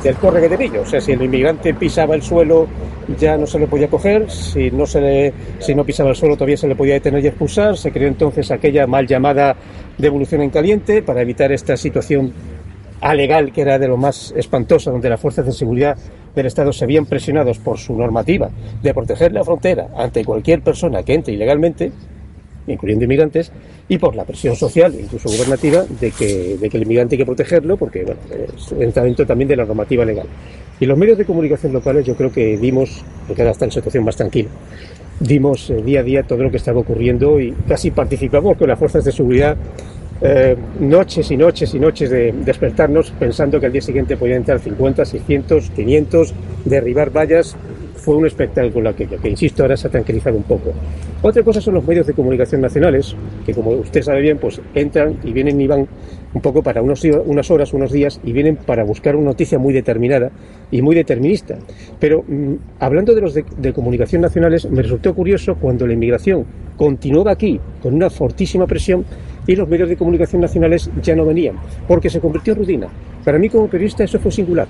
del 0.02 0.14
corre 0.16 0.48
que 0.48 0.56
de 0.56 0.78
O 0.80 0.86
sea, 0.86 1.00
si 1.00 1.12
el 1.12 1.22
inmigrante 1.22 1.72
pisaba 1.74 2.14
el 2.14 2.22
suelo 2.22 2.66
ya 3.18 3.36
no 3.36 3.46
se 3.46 3.58
le 3.58 3.66
podía 3.66 3.88
coger, 3.88 4.30
si 4.30 4.70
no, 4.70 4.86
se 4.86 5.00
le, 5.00 5.34
si 5.60 5.74
no 5.74 5.84
pisaba 5.84 6.10
el 6.10 6.16
suelo 6.16 6.34
todavía 6.34 6.56
se 6.56 6.66
le 6.66 6.74
podía 6.74 6.94
detener 6.94 7.22
y 7.22 7.28
expulsar, 7.28 7.76
se 7.76 7.92
creó 7.92 8.08
entonces 8.08 8.50
aquella 8.50 8.86
mal 8.86 9.06
llamada 9.06 9.56
devolución 9.98 10.42
en 10.42 10.50
caliente 10.50 11.02
para 11.02 11.22
evitar 11.22 11.52
esta 11.52 11.76
situación 11.76 12.32
alegal 13.00 13.52
que 13.52 13.62
era 13.62 13.78
de 13.78 13.88
lo 13.88 13.96
más 13.96 14.32
espantoso, 14.36 14.90
donde 14.90 15.08
las 15.08 15.20
fuerzas 15.20 15.46
de 15.46 15.52
seguridad 15.52 15.96
del 16.34 16.46
Estado 16.46 16.72
se 16.72 16.84
habían 16.84 17.06
presionados 17.06 17.58
por 17.58 17.78
su 17.78 17.96
normativa 17.96 18.50
de 18.82 18.94
proteger 18.94 19.32
la 19.32 19.44
frontera 19.44 19.88
ante 19.96 20.24
cualquier 20.24 20.62
persona 20.62 21.02
que 21.02 21.14
entre 21.14 21.34
ilegalmente, 21.34 21.92
incluyendo 22.66 23.04
inmigrantes, 23.04 23.52
y 23.88 23.98
por 23.98 24.16
la 24.16 24.24
presión 24.24 24.56
social, 24.56 24.94
incluso 24.98 25.28
gubernativa, 25.28 25.84
de 26.00 26.10
que, 26.10 26.56
de 26.58 26.70
que 26.70 26.76
el 26.76 26.84
inmigrante 26.84 27.14
hay 27.14 27.18
que 27.18 27.26
protegerlo, 27.26 27.76
porque 27.76 28.04
bueno, 28.04 28.20
entra 28.80 29.04
dentro 29.04 29.26
también 29.26 29.48
de 29.48 29.56
la 29.56 29.64
normativa 29.64 30.04
legal. 30.04 30.26
Y 30.80 30.86
los 30.86 30.98
medios 30.98 31.18
de 31.18 31.24
comunicación 31.24 31.72
locales 31.72 32.04
yo 32.06 32.16
creo 32.16 32.32
que 32.32 32.56
dimos, 32.56 33.04
porque 33.26 33.42
ahora 33.42 33.52
está 33.52 33.66
en 33.66 33.70
situación 33.70 34.04
más 34.04 34.16
tranquila, 34.16 34.48
dimos 35.20 35.70
eh, 35.70 35.82
día 35.82 36.00
a 36.00 36.02
día 36.02 36.22
todo 36.22 36.42
lo 36.42 36.50
que 36.50 36.56
estaba 36.56 36.80
ocurriendo 36.80 37.40
y 37.40 37.52
casi 37.68 37.90
participamos 37.90 38.56
con 38.56 38.68
las 38.68 38.78
fuerzas 38.78 39.04
de 39.04 39.12
seguridad 39.12 39.56
eh, 40.20 40.56
noches 40.80 41.30
y 41.30 41.36
noches 41.36 41.74
y 41.74 41.78
noches 41.78 42.10
de 42.10 42.32
despertarnos 42.32 43.10
pensando 43.12 43.58
que 43.58 43.66
al 43.66 43.72
día 43.72 43.82
siguiente 43.82 44.16
podían 44.16 44.38
entrar 44.38 44.60
50, 44.60 45.04
600, 45.04 45.70
500, 45.70 46.34
derribar 46.64 47.10
vallas. 47.10 47.56
Fue 47.96 48.16
un 48.16 48.26
espectáculo 48.26 48.90
aquello, 48.90 49.18
que 49.18 49.30
insisto, 49.30 49.62
ahora 49.62 49.78
se 49.78 49.86
ha 49.86 49.90
tranquilizado 49.90 50.36
un 50.36 50.42
poco. 50.42 50.72
Otra 51.22 51.42
cosa 51.42 51.62
son 51.62 51.72
los 51.74 51.86
medios 51.86 52.06
de 52.06 52.12
comunicación 52.12 52.60
nacionales, 52.60 53.16
que 53.46 53.54
como 53.54 53.70
usted 53.70 54.02
sabe 54.02 54.20
bien, 54.20 54.36
pues 54.36 54.60
entran 54.74 55.16
y 55.24 55.32
vienen 55.32 55.58
y 55.58 55.66
van 55.66 55.88
un 56.34 56.40
poco 56.42 56.62
para 56.62 56.82
unas 56.82 57.50
horas, 57.50 57.72
unos 57.72 57.92
días, 57.92 58.20
y 58.22 58.32
vienen 58.32 58.56
para 58.56 58.84
buscar 58.84 59.16
una 59.16 59.30
noticia 59.30 59.58
muy 59.58 59.72
determinada 59.72 60.30
y 60.70 60.82
muy 60.82 60.94
determinista. 60.94 61.56
Pero 61.98 62.24
mm, 62.28 62.54
hablando 62.78 63.14
de 63.14 63.22
los 63.22 63.32
de, 63.32 63.44
de 63.56 63.72
comunicación 63.72 64.20
nacionales, 64.20 64.68
me 64.70 64.82
resultó 64.82 65.14
curioso 65.14 65.54
cuando 65.54 65.86
la 65.86 65.94
inmigración 65.94 66.44
continuaba 66.76 67.30
aquí 67.30 67.58
con 67.80 67.94
una 67.94 68.10
fortísima 68.10 68.66
presión 68.66 69.06
y 69.46 69.56
los 69.56 69.68
medios 69.68 69.88
de 69.88 69.96
comunicación 69.96 70.40
nacionales 70.42 70.90
ya 71.02 71.14
no 71.14 71.24
venían, 71.24 71.56
porque 71.86 72.10
se 72.10 72.20
convirtió 72.20 72.52
en 72.52 72.58
rutina. 72.60 72.88
Para 73.24 73.38
mí 73.38 73.48
como 73.48 73.68
periodista 73.68 74.04
eso 74.04 74.18
fue 74.18 74.30
singular. 74.30 74.66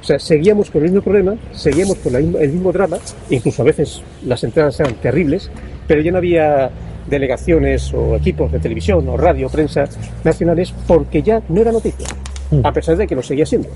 O 0.00 0.04
sea, 0.04 0.18
seguíamos 0.18 0.70
con 0.70 0.82
el 0.82 0.88
mismo 0.88 1.02
problema, 1.02 1.36
seguíamos 1.52 1.96
con 1.98 2.14
el 2.16 2.50
mismo 2.50 2.72
drama, 2.72 2.98
incluso 3.30 3.62
a 3.62 3.66
veces 3.66 4.02
las 4.26 4.42
entradas 4.42 4.80
eran 4.80 4.94
terribles, 4.94 5.48
pero 5.86 6.00
ya 6.00 6.10
no 6.10 6.18
había 6.18 6.70
delegaciones 7.08 7.92
o 7.94 8.16
equipos 8.16 8.50
de 8.50 8.58
televisión 8.58 9.08
o 9.08 9.16
radio, 9.16 9.48
prensa 9.48 9.84
nacionales, 10.24 10.74
porque 10.86 11.22
ya 11.22 11.40
no 11.48 11.60
era 11.60 11.70
noticia, 11.70 12.08
mm. 12.50 12.66
a 12.66 12.72
pesar 12.72 12.96
de 12.96 13.06
que 13.06 13.14
lo 13.14 13.22
seguía 13.22 13.46
siendo. 13.46 13.68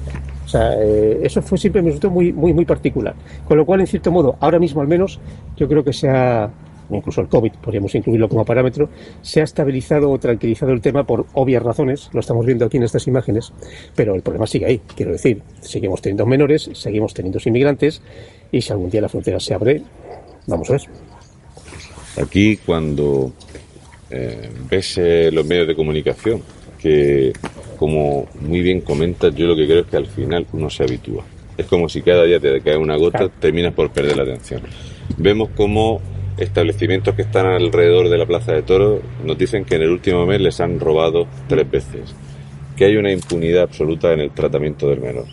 O 0.45 0.49
sea, 0.49 0.75
eh, 0.81 1.21
eso 1.23 1.43
fue 1.43 1.59
siempre 1.59 1.83
me 1.83 1.88
resultó 1.88 2.11
muy, 2.11 2.33
muy, 2.33 2.53
muy 2.55 2.65
particular. 2.65 3.15
Con 3.47 3.57
lo 3.57 3.67
cual, 3.67 3.81
en 3.81 3.87
cierto 3.87 4.12
modo, 4.12 4.37
ahora 4.41 4.59
mismo 4.59 4.81
al 4.81 4.87
menos, 4.87 5.19
yo 5.57 5.69
creo 5.69 5.83
que 5.83 5.93
se 5.93 6.09
ha, 6.09 6.49
incluso 6.90 7.21
el 7.21 7.28
COVID, 7.28 7.52
podríamos 7.62 7.95
incluirlo 7.95 8.28
como 8.28 8.45
parámetro, 8.45 8.88
se 9.23 9.40
ha 9.40 9.45
estabilizado 9.45 10.11
o 10.11 10.19
tranquilizado 10.19 10.73
el 10.73 10.81
tema 10.81 11.05
por 11.05 11.26
obvias 11.35 11.62
razones, 11.62 12.11
lo 12.12 12.21
estamos 12.21 12.47
viendo 12.47 12.64
aquí 12.64 12.76
en 12.76 12.85
estas 12.85 13.07
imágenes, 13.07 13.52
pero 13.95 14.14
el 14.14 14.23
problema 14.23 14.47
sigue 14.47 14.66
ahí, 14.66 14.81
quiero 14.95 15.12
decir, 15.12 15.43
seguimos 15.61 16.02
teniendo 16.02 16.26
menores, 16.26 16.71
seguimos 16.75 17.14
teniendo 17.14 17.38
inmigrantes, 17.45 18.02
y 18.52 18.61
si 18.61 18.73
algún 18.73 18.90
día 18.90 19.00
la 19.00 19.09
frontera 19.09 19.40
se 19.40 19.55
abre, 19.55 19.83
vamos 20.47 20.71
a 20.71 20.75
ver. 20.75 20.83
Aquí 22.23 22.57
cuando 22.59 23.33
eh, 24.11 24.50
ves 24.71 24.99
eh, 24.99 25.31
los 25.33 25.45
medios 25.45 25.66
de 25.66 25.75
comunicación, 25.75 26.43
que 26.78 27.33
como 27.76 28.26
muy 28.40 28.61
bien 28.61 28.81
comentas, 28.81 29.35
yo 29.35 29.47
lo 29.47 29.57
que 29.57 29.66
creo 29.66 29.81
es 29.81 29.87
que 29.87 29.97
al 29.97 30.07
final 30.07 30.47
uno 30.52 30.71
se 30.71 30.85
habitúa. 30.85 31.25
Es 31.57 31.66
como 31.66 31.88
si 31.88 32.02
cada 32.02 32.25
día 32.25 32.38
te 32.38 32.61
cae 32.61 32.76
una 32.76 32.97
gota, 32.97 33.28
terminas 33.28 33.75
por 33.75 33.90
perder 33.90 34.16
la 34.16 34.23
atención. 34.25 34.62
Vemos 35.16 35.50
cómo 35.57 36.00
establecimientos 36.38 37.14
que 37.14 37.23
están 37.23 37.47
alrededor 37.47 38.09
de 38.09 38.19
la 38.19 38.26
Plaza 38.26 38.52
de 38.52 38.62
Toros 38.62 39.00
nos 39.25 39.38
dicen 39.38 39.64
que 39.64 39.76
en 39.76 39.83
el 39.83 39.90
último 39.90 40.26
mes 40.26 40.40
les 40.40 40.61
han 40.61 40.78
robado 40.78 41.26
tres 41.49 41.71
veces, 41.71 42.14
que 42.76 42.85
hay 42.85 42.97
una 42.97 43.12
impunidad 43.12 43.62
absoluta 43.62 44.12
en 44.12 44.21
el 44.21 44.31
tratamiento 44.33 44.88
del 44.88 45.00
menor. 45.00 45.25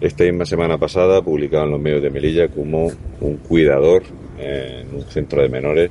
Esta 0.00 0.24
misma 0.24 0.44
semana 0.44 0.78
pasada 0.78 1.22
publicaban 1.22 1.70
los 1.70 1.80
medios 1.80 2.02
de 2.02 2.10
Melilla 2.10 2.48
como 2.48 2.90
un 3.20 3.36
cuidador 3.36 4.02
en 4.38 4.94
un 4.94 5.02
centro 5.02 5.42
de 5.42 5.48
menores 5.48 5.90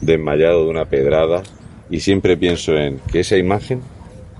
desmayado 0.00 0.64
de 0.64 0.70
una 0.70 0.86
pedrada 0.86 1.42
y 1.90 2.00
siempre 2.00 2.36
pienso 2.36 2.74
en 2.74 3.00
que 3.10 3.20
esa 3.20 3.36
imagen 3.36 3.80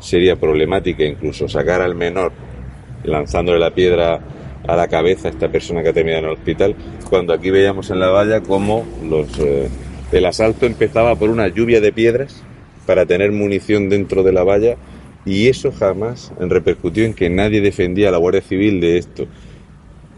sería 0.01 0.37
problemática 0.37 1.05
incluso 1.05 1.49
sacar 1.49 1.83
al 1.83 1.95
menor 1.95 2.33
lanzándole 3.05 3.59
la 3.59 3.75
piedra 3.75 4.21
a 4.67 4.77
la 4.77 4.89
cabeza 4.89 5.29
esta 5.29 5.51
persona 5.51 5.83
que 5.83 5.89
ha 5.89 5.93
terminado 5.93 6.25
en 6.25 6.31
el 6.31 6.37
hospital, 6.37 6.77
cuando 7.09 7.33
aquí 7.33 7.51
veíamos 7.51 7.91
en 7.91 8.01
la 8.01 8.09
valla 8.09 8.41
cómo 8.41 8.85
los, 9.09 9.39
eh, 9.39 9.69
el 10.13 10.27
asalto 10.27 10.67
empezaba 10.67 11.15
por 11.17 11.31
una 11.31 11.49
lluvia 11.49 11.81
de 11.81 11.93
piedras 11.93 12.43
para 12.87 13.07
tener 13.07 13.33
munición 13.33 13.89
dentro 13.89 14.23
de 14.23 14.33
la 14.33 14.43
valla 14.43 14.77
y 15.25 15.49
eso 15.49 15.73
jamás 15.73 16.33
repercutió 16.39 17.05
en 17.05 17.15
que 17.15 17.29
nadie 17.31 17.61
defendía 17.61 18.09
a 18.09 18.13
la 18.13 18.19
Guardia 18.19 18.41
Civil 18.41 18.81
de 18.81 18.99
esto. 18.99 19.27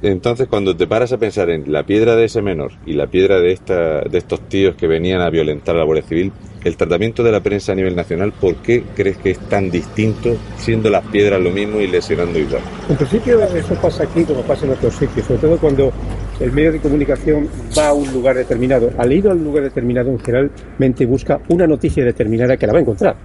Entonces, 0.03 0.49
cuando 0.49 0.77
te 0.77 0.89
paras 0.89 1.13
a 1.13 1.19
pensar 1.19 1.49
en 1.49 1.71
la 1.71 1.85
piedra 1.85 2.17
de 2.17 2.25
ese 2.25 2.43
menor 2.43 2.73
y 2.85 2.95
la 2.95 3.07
piedra 3.07 3.39
de, 3.39 3.53
estos 3.53 4.41
tíos 4.49 4.75
que 4.75 4.89
venían 4.89 5.21
a 5.21 5.31
violentar 5.31 5.77
a 5.77 5.79
la 5.79 5.85
Guardia 5.85 6.03
Civil, 6.03 6.33
el 6.65 6.77
tratamiento 6.77 7.23
de 7.23 7.31
la 7.31 7.41
prensa 7.41 7.71
a 7.71 7.75
nivel 7.77 7.95
nacional, 7.95 8.33
¿por 8.33 8.57
qué 8.57 8.83
crees 8.97 9.17
que 9.19 9.31
es 9.31 9.39
tan 9.49 9.71
distinto 9.71 10.37
siendo 10.57 10.91
las 10.91 11.07
piedras 11.07 11.41
lo 11.41 11.51
mismo 11.51 11.81
y 11.81 11.87
lesionando 11.87 12.37
igual? 12.37 12.63
En 12.89 12.97
principio, 12.97 13.41
eso 13.43 13.75
pasa 13.77 14.03
aquí 14.03 14.25
como 14.25 14.43
pasa 14.43 14.67
en 14.67 14.73
otros 14.73 14.93
sitios, 14.95 15.25
sobre 15.25 15.41
todo 15.41 15.57
cuando 15.59 15.93
el 16.41 16.51
medio 16.51 16.73
de 16.73 16.81
comunicación 16.81 17.49
va 17.79 17.89
a 17.89 17.93
un 17.93 18.13
lugar 18.13 18.35
determinado. 18.35 18.91
Al 18.99 19.13
ir 19.13 19.29
a 19.29 19.33
un 19.33 19.45
lugar 19.45 19.63
determinado, 19.63 20.19
generalmente 20.19 21.07
busca 21.07 21.41
una 21.49 21.69
noticia 21.69 22.05
determinada 22.05 22.57
que 22.57 22.67
la 22.67 22.73
va 22.73 22.81
a 22.81 22.83
encontrar. 22.83 23.17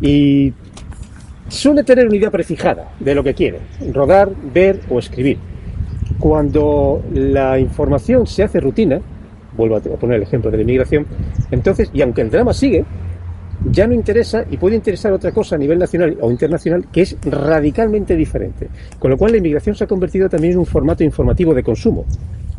Y 0.00 0.52
suele 1.48 1.82
tener 1.82 2.06
una 2.06 2.16
idea 2.16 2.30
prefijada 2.30 2.92
de 3.00 3.14
lo 3.16 3.24
que 3.24 3.34
quiere, 3.34 3.58
rodar, 3.92 4.30
ver 4.52 4.80
o 4.88 5.00
escribir. 5.00 5.53
Cuando 6.18 7.02
la 7.12 7.58
información 7.58 8.26
se 8.26 8.44
hace 8.44 8.60
rutina, 8.60 9.00
vuelvo 9.56 9.76
a 9.76 9.80
poner 9.80 10.16
el 10.16 10.22
ejemplo 10.22 10.50
de 10.50 10.58
la 10.58 10.62
inmigración, 10.62 11.06
entonces, 11.50 11.90
y 11.92 12.02
aunque 12.02 12.22
el 12.22 12.30
drama 12.30 12.52
sigue, 12.52 12.84
ya 13.70 13.86
no 13.86 13.94
interesa 13.94 14.44
y 14.50 14.56
puede 14.56 14.76
interesar 14.76 15.12
otra 15.12 15.32
cosa 15.32 15.56
a 15.56 15.58
nivel 15.58 15.78
nacional 15.78 16.16
o 16.20 16.30
internacional 16.30 16.86
que 16.92 17.02
es 17.02 17.16
radicalmente 17.24 18.14
diferente. 18.16 18.68
Con 18.98 19.10
lo 19.10 19.16
cual 19.16 19.32
la 19.32 19.38
inmigración 19.38 19.74
se 19.74 19.84
ha 19.84 19.86
convertido 19.86 20.28
también 20.28 20.54
en 20.54 20.58
un 20.60 20.66
formato 20.66 21.02
informativo 21.02 21.54
de 21.54 21.62
consumo. 21.62 22.04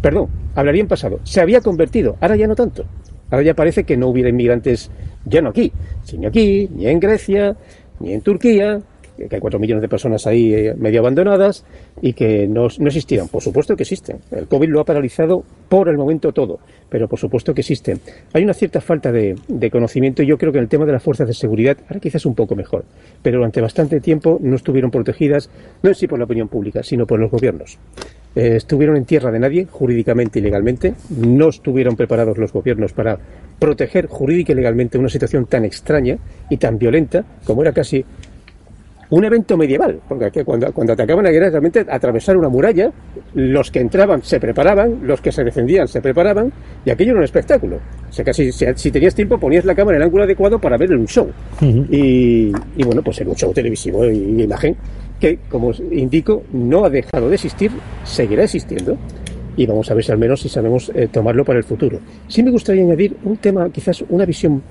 Perdón, 0.01 0.29
hablaría 0.55 0.81
en 0.81 0.88
pasado. 0.88 1.19
Se 1.24 1.41
había 1.41 1.62
convertido, 1.62 2.17
ahora 2.21 2.35
ya 2.35 2.47
no 2.47 2.55
tanto. 2.55 2.85
Ahora 3.29 3.43
ya 3.43 3.53
parece 3.53 3.83
que 3.83 3.97
no 3.97 4.07
hubiera 4.07 4.29
inmigrantes, 4.29 4.91
ya 5.25 5.41
no 5.41 5.50
aquí, 5.50 5.71
sino 6.03 6.27
aquí, 6.27 6.69
ni 6.75 6.88
en 6.88 7.00
Grecia, 7.00 7.55
ni 8.00 8.13
en 8.13 8.21
Turquía, 8.21 8.79
que 9.17 9.36
hay 9.36 9.41
cuatro 9.41 9.60
millones 9.60 9.81
de 9.81 9.89
personas 9.89 10.27
ahí 10.27 10.53
eh, 10.53 10.75
medio 10.77 11.00
abandonadas 11.00 11.63
y 12.01 12.13
que 12.13 12.48
no, 12.48 12.67
no, 12.79 12.88
existieran. 12.88 13.27
Por 13.27 13.41
supuesto 13.41 13.75
que 13.75 13.84
existen. 13.84 14.19
El 14.31 14.48
COVID 14.48 14.69
lo 14.69 14.81
ha 14.81 14.86
paralizado 14.86 15.43
por 15.69 15.89
el 15.89 15.98
momento 15.98 16.31
todo, 16.31 16.60
pero 16.89 17.07
por 17.07 17.19
supuesto 17.19 17.53
que 17.53 17.62
existen. 17.62 18.00
Hay 18.34 18.43
una 18.43 18.53
cierta 18.53 18.81
falta 18.81 19.12
de, 19.12 19.36
de 19.48 19.72
conocimiento 19.72 20.24
y 20.24 20.27
yo 20.27 20.38
creo 20.38 20.51
que 20.51 20.57
en 20.57 20.63
el 20.63 20.69
tema 20.69 20.86
de 20.86 20.91
las 20.91 21.03
fuerzas 21.03 21.27
de 21.27 21.34
seguridad, 21.34 21.77
ahora 21.88 22.00
quizás 22.00 22.25
un 22.25 22.36
poco 22.36 22.55
mejor, 22.55 22.86
pero 23.22 23.38
durante 23.38 23.62
bastante 23.62 24.00
tiempo 24.00 24.38
no 24.41 24.55
estuvieron 24.55 24.91
protegidas, 24.91 25.50
no 25.81 25.89
en 25.89 25.95
sí 25.95 26.07
por 26.07 26.19
la 26.19 26.25
opinión 26.25 26.48
pública, 26.48 26.84
sino 26.84 27.05
por 27.05 27.19
los 27.19 27.31
gobiernos. 27.31 27.77
Eh, 28.36 28.57
estuvieron 28.57 28.98
en 28.98 29.05
tierra 29.05 29.31
de 29.31 29.39
nadie, 29.39 29.65
jurídicamente 29.65 30.39
y 30.39 30.41
legalmente, 30.41 30.93
no 31.10 31.48
estuvieron 31.48 31.95
preparados 31.95 32.38
los 32.38 32.51
gobiernos 32.51 32.91
para 32.91 33.17
proteger 33.60 34.07
jurídica 34.07 34.51
y 34.51 34.55
legalmente 34.55 34.98
una 34.98 35.07
situación 35.07 35.45
tan 35.45 35.63
extraña 35.63 36.17
y 36.50 36.57
tan 36.57 36.77
violenta 36.77 37.24
como 37.45 37.62
era 37.62 37.72
casi 37.72 38.03
un 39.09 39.24
evento 39.24 39.57
medieval, 39.57 40.00
porque 40.07 40.43
cuando, 40.43 40.71
cuando 40.74 40.93
atacaban 40.93 41.24
la 41.24 41.31
guerra 41.31 41.50
realmente 41.50 41.85
atravesar 41.89 42.38
una 42.38 42.50
muralla, 42.50 42.91
los 43.33 43.71
que 43.71 43.79
entraban 43.79 44.24
se 44.24 44.39
preparaban, 44.39 45.00
los 45.03 45.21
que 45.21 45.31
se 45.31 45.43
defendían 45.43 45.88
se 45.88 46.01
preparaban, 46.01 46.51
y 46.83 46.89
aquello 46.89 47.12
era 47.12 47.19
un 47.19 47.25
espectáculo. 47.25 47.77
O 48.09 48.13
sea, 48.13 48.25
casi 48.25 48.51
si, 48.51 48.91
tenías 48.91 49.13
tiempo 49.13 49.39
ponías 49.39 49.65
la 49.65 49.75
cámara 49.75 49.97
en 49.97 50.01
el 50.01 50.07
ángulo 50.07 50.24
adecuado 50.24 50.59
para 50.59 50.77
ver 50.77 50.91
un 50.91 51.05
show. 51.05 51.29
y, 51.62 52.51
bueno, 52.83 53.01
pues 53.03 53.21
era 53.21 53.29
un 53.29 53.35
show 53.35 53.53
televisivo 53.53 54.05
y 54.05 54.41
imagen 54.41 54.75
que, 55.19 55.39
como 55.50 55.67
os 55.67 55.79
indico, 55.91 56.43
no 56.51 56.85
ha 56.85 56.89
dejado 56.89 57.29
de 57.29 57.35
existir, 57.35 57.71
seguirá 58.03 58.43
existiendo, 58.43 58.97
y 59.57 59.65
vamos 59.65 59.89
a 59.89 59.93
ver 59.93 60.03
si 60.03 60.12
al 60.12 60.17
menos 60.17 60.41
si 60.41 60.50
sabemos 60.50 60.91
eh, 60.93 61.07
tomarlo 61.12 61.45
para 61.45 61.59
el 61.59 61.63
futuro. 61.63 62.00
Sí 62.27 62.43
me 62.43 62.51
gustaría 62.51 62.83
añadir 62.83 63.15
un 63.24 63.38
tema, 63.38 63.69
quizás 63.69 64.03
una 64.09 64.25
visión 64.25 64.62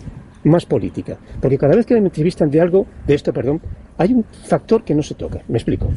más 0.44 0.66
política. 0.66 1.16
Porque 1.40 1.58
cada 1.58 1.74
vez 1.74 1.86
que 1.86 1.94
me 1.94 2.00
entrevistan 2.00 2.50
de 2.50 2.60
algo, 2.60 2.86
de 3.06 3.14
esto, 3.14 3.32
perdón, 3.32 3.60
hay 3.98 4.12
un 4.12 4.24
factor 4.24 4.84
que 4.84 4.94
no 4.94 5.02
se 5.02 5.14
toca. 5.14 5.40
Me 5.48 5.58
explico. 5.58 5.88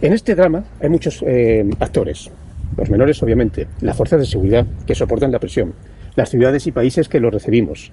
En 0.00 0.12
este 0.12 0.34
drama 0.34 0.64
hay 0.80 0.88
muchos 0.88 1.22
eh, 1.26 1.64
actores. 1.80 2.30
Los 2.76 2.90
menores, 2.90 3.22
obviamente, 3.22 3.66
las 3.80 3.96
fuerzas 3.96 4.20
de 4.20 4.26
seguridad 4.26 4.66
que 4.86 4.94
soportan 4.94 5.32
la 5.32 5.38
presión, 5.38 5.72
las 6.16 6.30
ciudades 6.30 6.66
y 6.66 6.72
países 6.72 7.08
que 7.08 7.20
lo 7.20 7.30
recibimos 7.30 7.92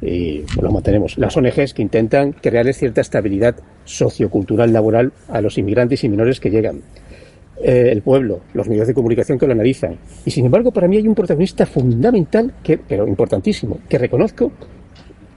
y 0.00 0.44
lo 0.60 0.72
mantenemos, 0.72 1.18
las 1.18 1.36
ONGs 1.36 1.74
que 1.74 1.82
intentan 1.82 2.32
crearles 2.32 2.78
cierta 2.78 3.00
estabilidad 3.00 3.56
sociocultural 3.84 4.72
laboral 4.72 5.12
a 5.28 5.40
los 5.40 5.58
inmigrantes 5.58 6.02
y 6.02 6.08
menores 6.08 6.40
que 6.40 6.50
llegan, 6.50 6.80
eh, 7.62 7.90
el 7.92 8.02
pueblo, 8.02 8.40
los 8.54 8.68
medios 8.68 8.88
de 8.88 8.94
comunicación 8.94 9.38
que 9.38 9.46
lo 9.46 9.52
analizan. 9.52 9.96
Y 10.24 10.30
sin 10.30 10.46
embargo, 10.46 10.72
para 10.72 10.88
mí 10.88 10.96
hay 10.96 11.06
un 11.06 11.14
protagonista 11.14 11.66
fundamental, 11.66 12.52
que, 12.62 12.78
pero 12.78 13.06
importantísimo, 13.06 13.78
que 13.88 13.98
reconozco 13.98 14.50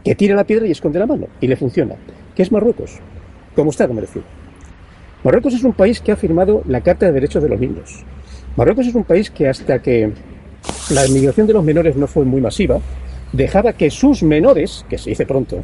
que 0.05 0.15
tira 0.15 0.35
la 0.35 0.43
piedra 0.43 0.67
y 0.67 0.71
esconde 0.71 0.99
la 0.99 1.07
mano, 1.07 1.27
y 1.41 1.47
le 1.47 1.55
funciona, 1.55 1.95
que 2.35 2.43
es 2.43 2.51
Marruecos, 2.51 2.99
como 3.55 3.71
está 3.71 3.87
decir. 3.87 4.21
Marruecos 5.23 5.55
es 5.55 5.63
un 5.63 5.73
país 5.73 5.99
que 5.99 6.11
ha 6.11 6.15
firmado 6.15 6.61
la 6.67 6.81
Carta 6.81 7.07
de 7.07 7.11
Derechos 7.11 7.41
de 7.41 7.49
los 7.49 7.59
Niños. 7.59 8.05
Marruecos 8.55 8.85
es 8.85 8.93
un 8.93 9.03
país 9.03 9.31
que 9.31 9.49
hasta 9.49 9.81
que 9.81 10.13
la 10.91 11.07
inmigración 11.07 11.47
de 11.47 11.53
los 11.53 11.63
menores 11.63 11.95
no 11.95 12.05
fue 12.05 12.23
muy 12.23 12.39
masiva, 12.39 12.79
dejaba 13.33 13.73
que 13.73 13.89
sus 13.89 14.21
menores, 14.21 14.85
que 14.87 14.99
se 14.99 15.09
dice 15.09 15.25
pronto, 15.25 15.63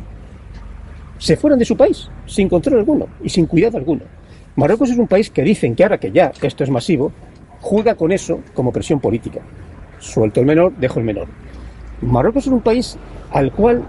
se 1.20 1.38
fueran 1.38 1.60
de 1.60 1.66
su 1.66 1.78
país 1.78 2.10
sin 2.26 2.50
control 2.50 2.80
alguno 2.80 3.08
y 3.24 3.30
sin 3.30 3.46
cuidado 3.46 3.78
alguno. 3.78 4.02
Marruecos 4.56 4.90
es 4.90 4.98
un 4.98 5.08
país 5.08 5.30
que 5.30 5.44
dicen 5.44 5.76
que 5.76 5.84
ahora 5.84 6.00
que 6.00 6.12
ya 6.12 6.32
esto 6.42 6.64
es 6.64 6.72
masivo, 6.72 7.12
juega 7.60 7.94
con 7.94 8.12
eso 8.12 8.40
como 8.56 8.74
presión 8.74 9.00
política. 9.00 9.42
Suelto 10.00 10.40
el 10.40 10.48
menor, 10.48 10.74
dejo 10.78 11.00
el 11.00 11.06
menor. 11.06 11.28
Marruecos 12.02 12.48
es 12.48 12.52
un 12.52 12.62
país 12.62 12.98
al 13.32 13.52
cual, 13.52 13.84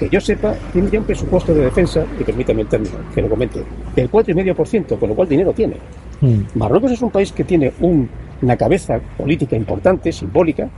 que 0.00 0.08
yo 0.08 0.18
sepa, 0.18 0.54
tiene 0.72 0.88
ya 0.90 0.98
un 0.98 1.04
presupuesto 1.04 1.52
de 1.52 1.64
defensa, 1.64 2.02
y 2.18 2.24
permítame 2.24 2.62
el 2.62 2.68
término, 2.68 2.94
que 3.14 3.20
lo 3.20 3.28
comente, 3.28 3.62
del 3.94 4.10
4,5%, 4.10 4.98
con 4.98 5.10
lo 5.10 5.14
cual 5.14 5.28
dinero 5.28 5.52
tiene. 5.52 5.76
Mm. 6.22 6.58
Marruecos 6.58 6.92
es 6.92 7.02
un 7.02 7.10
país 7.10 7.30
que 7.32 7.44
tiene 7.44 7.70
una 7.80 8.56
cabeza 8.56 8.98
política 9.18 9.56
importante, 9.56 10.10
simbólica, 10.10 10.70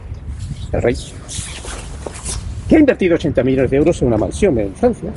el 0.72 0.82
rey, 0.82 0.96
que 2.68 2.76
ha 2.76 2.80
invertido 2.80 3.14
80 3.14 3.44
millones 3.44 3.70
de 3.70 3.76
euros 3.76 4.02
en 4.02 4.08
una 4.08 4.16
mansión 4.16 4.58
en 4.58 4.74
Francia, 4.74 5.10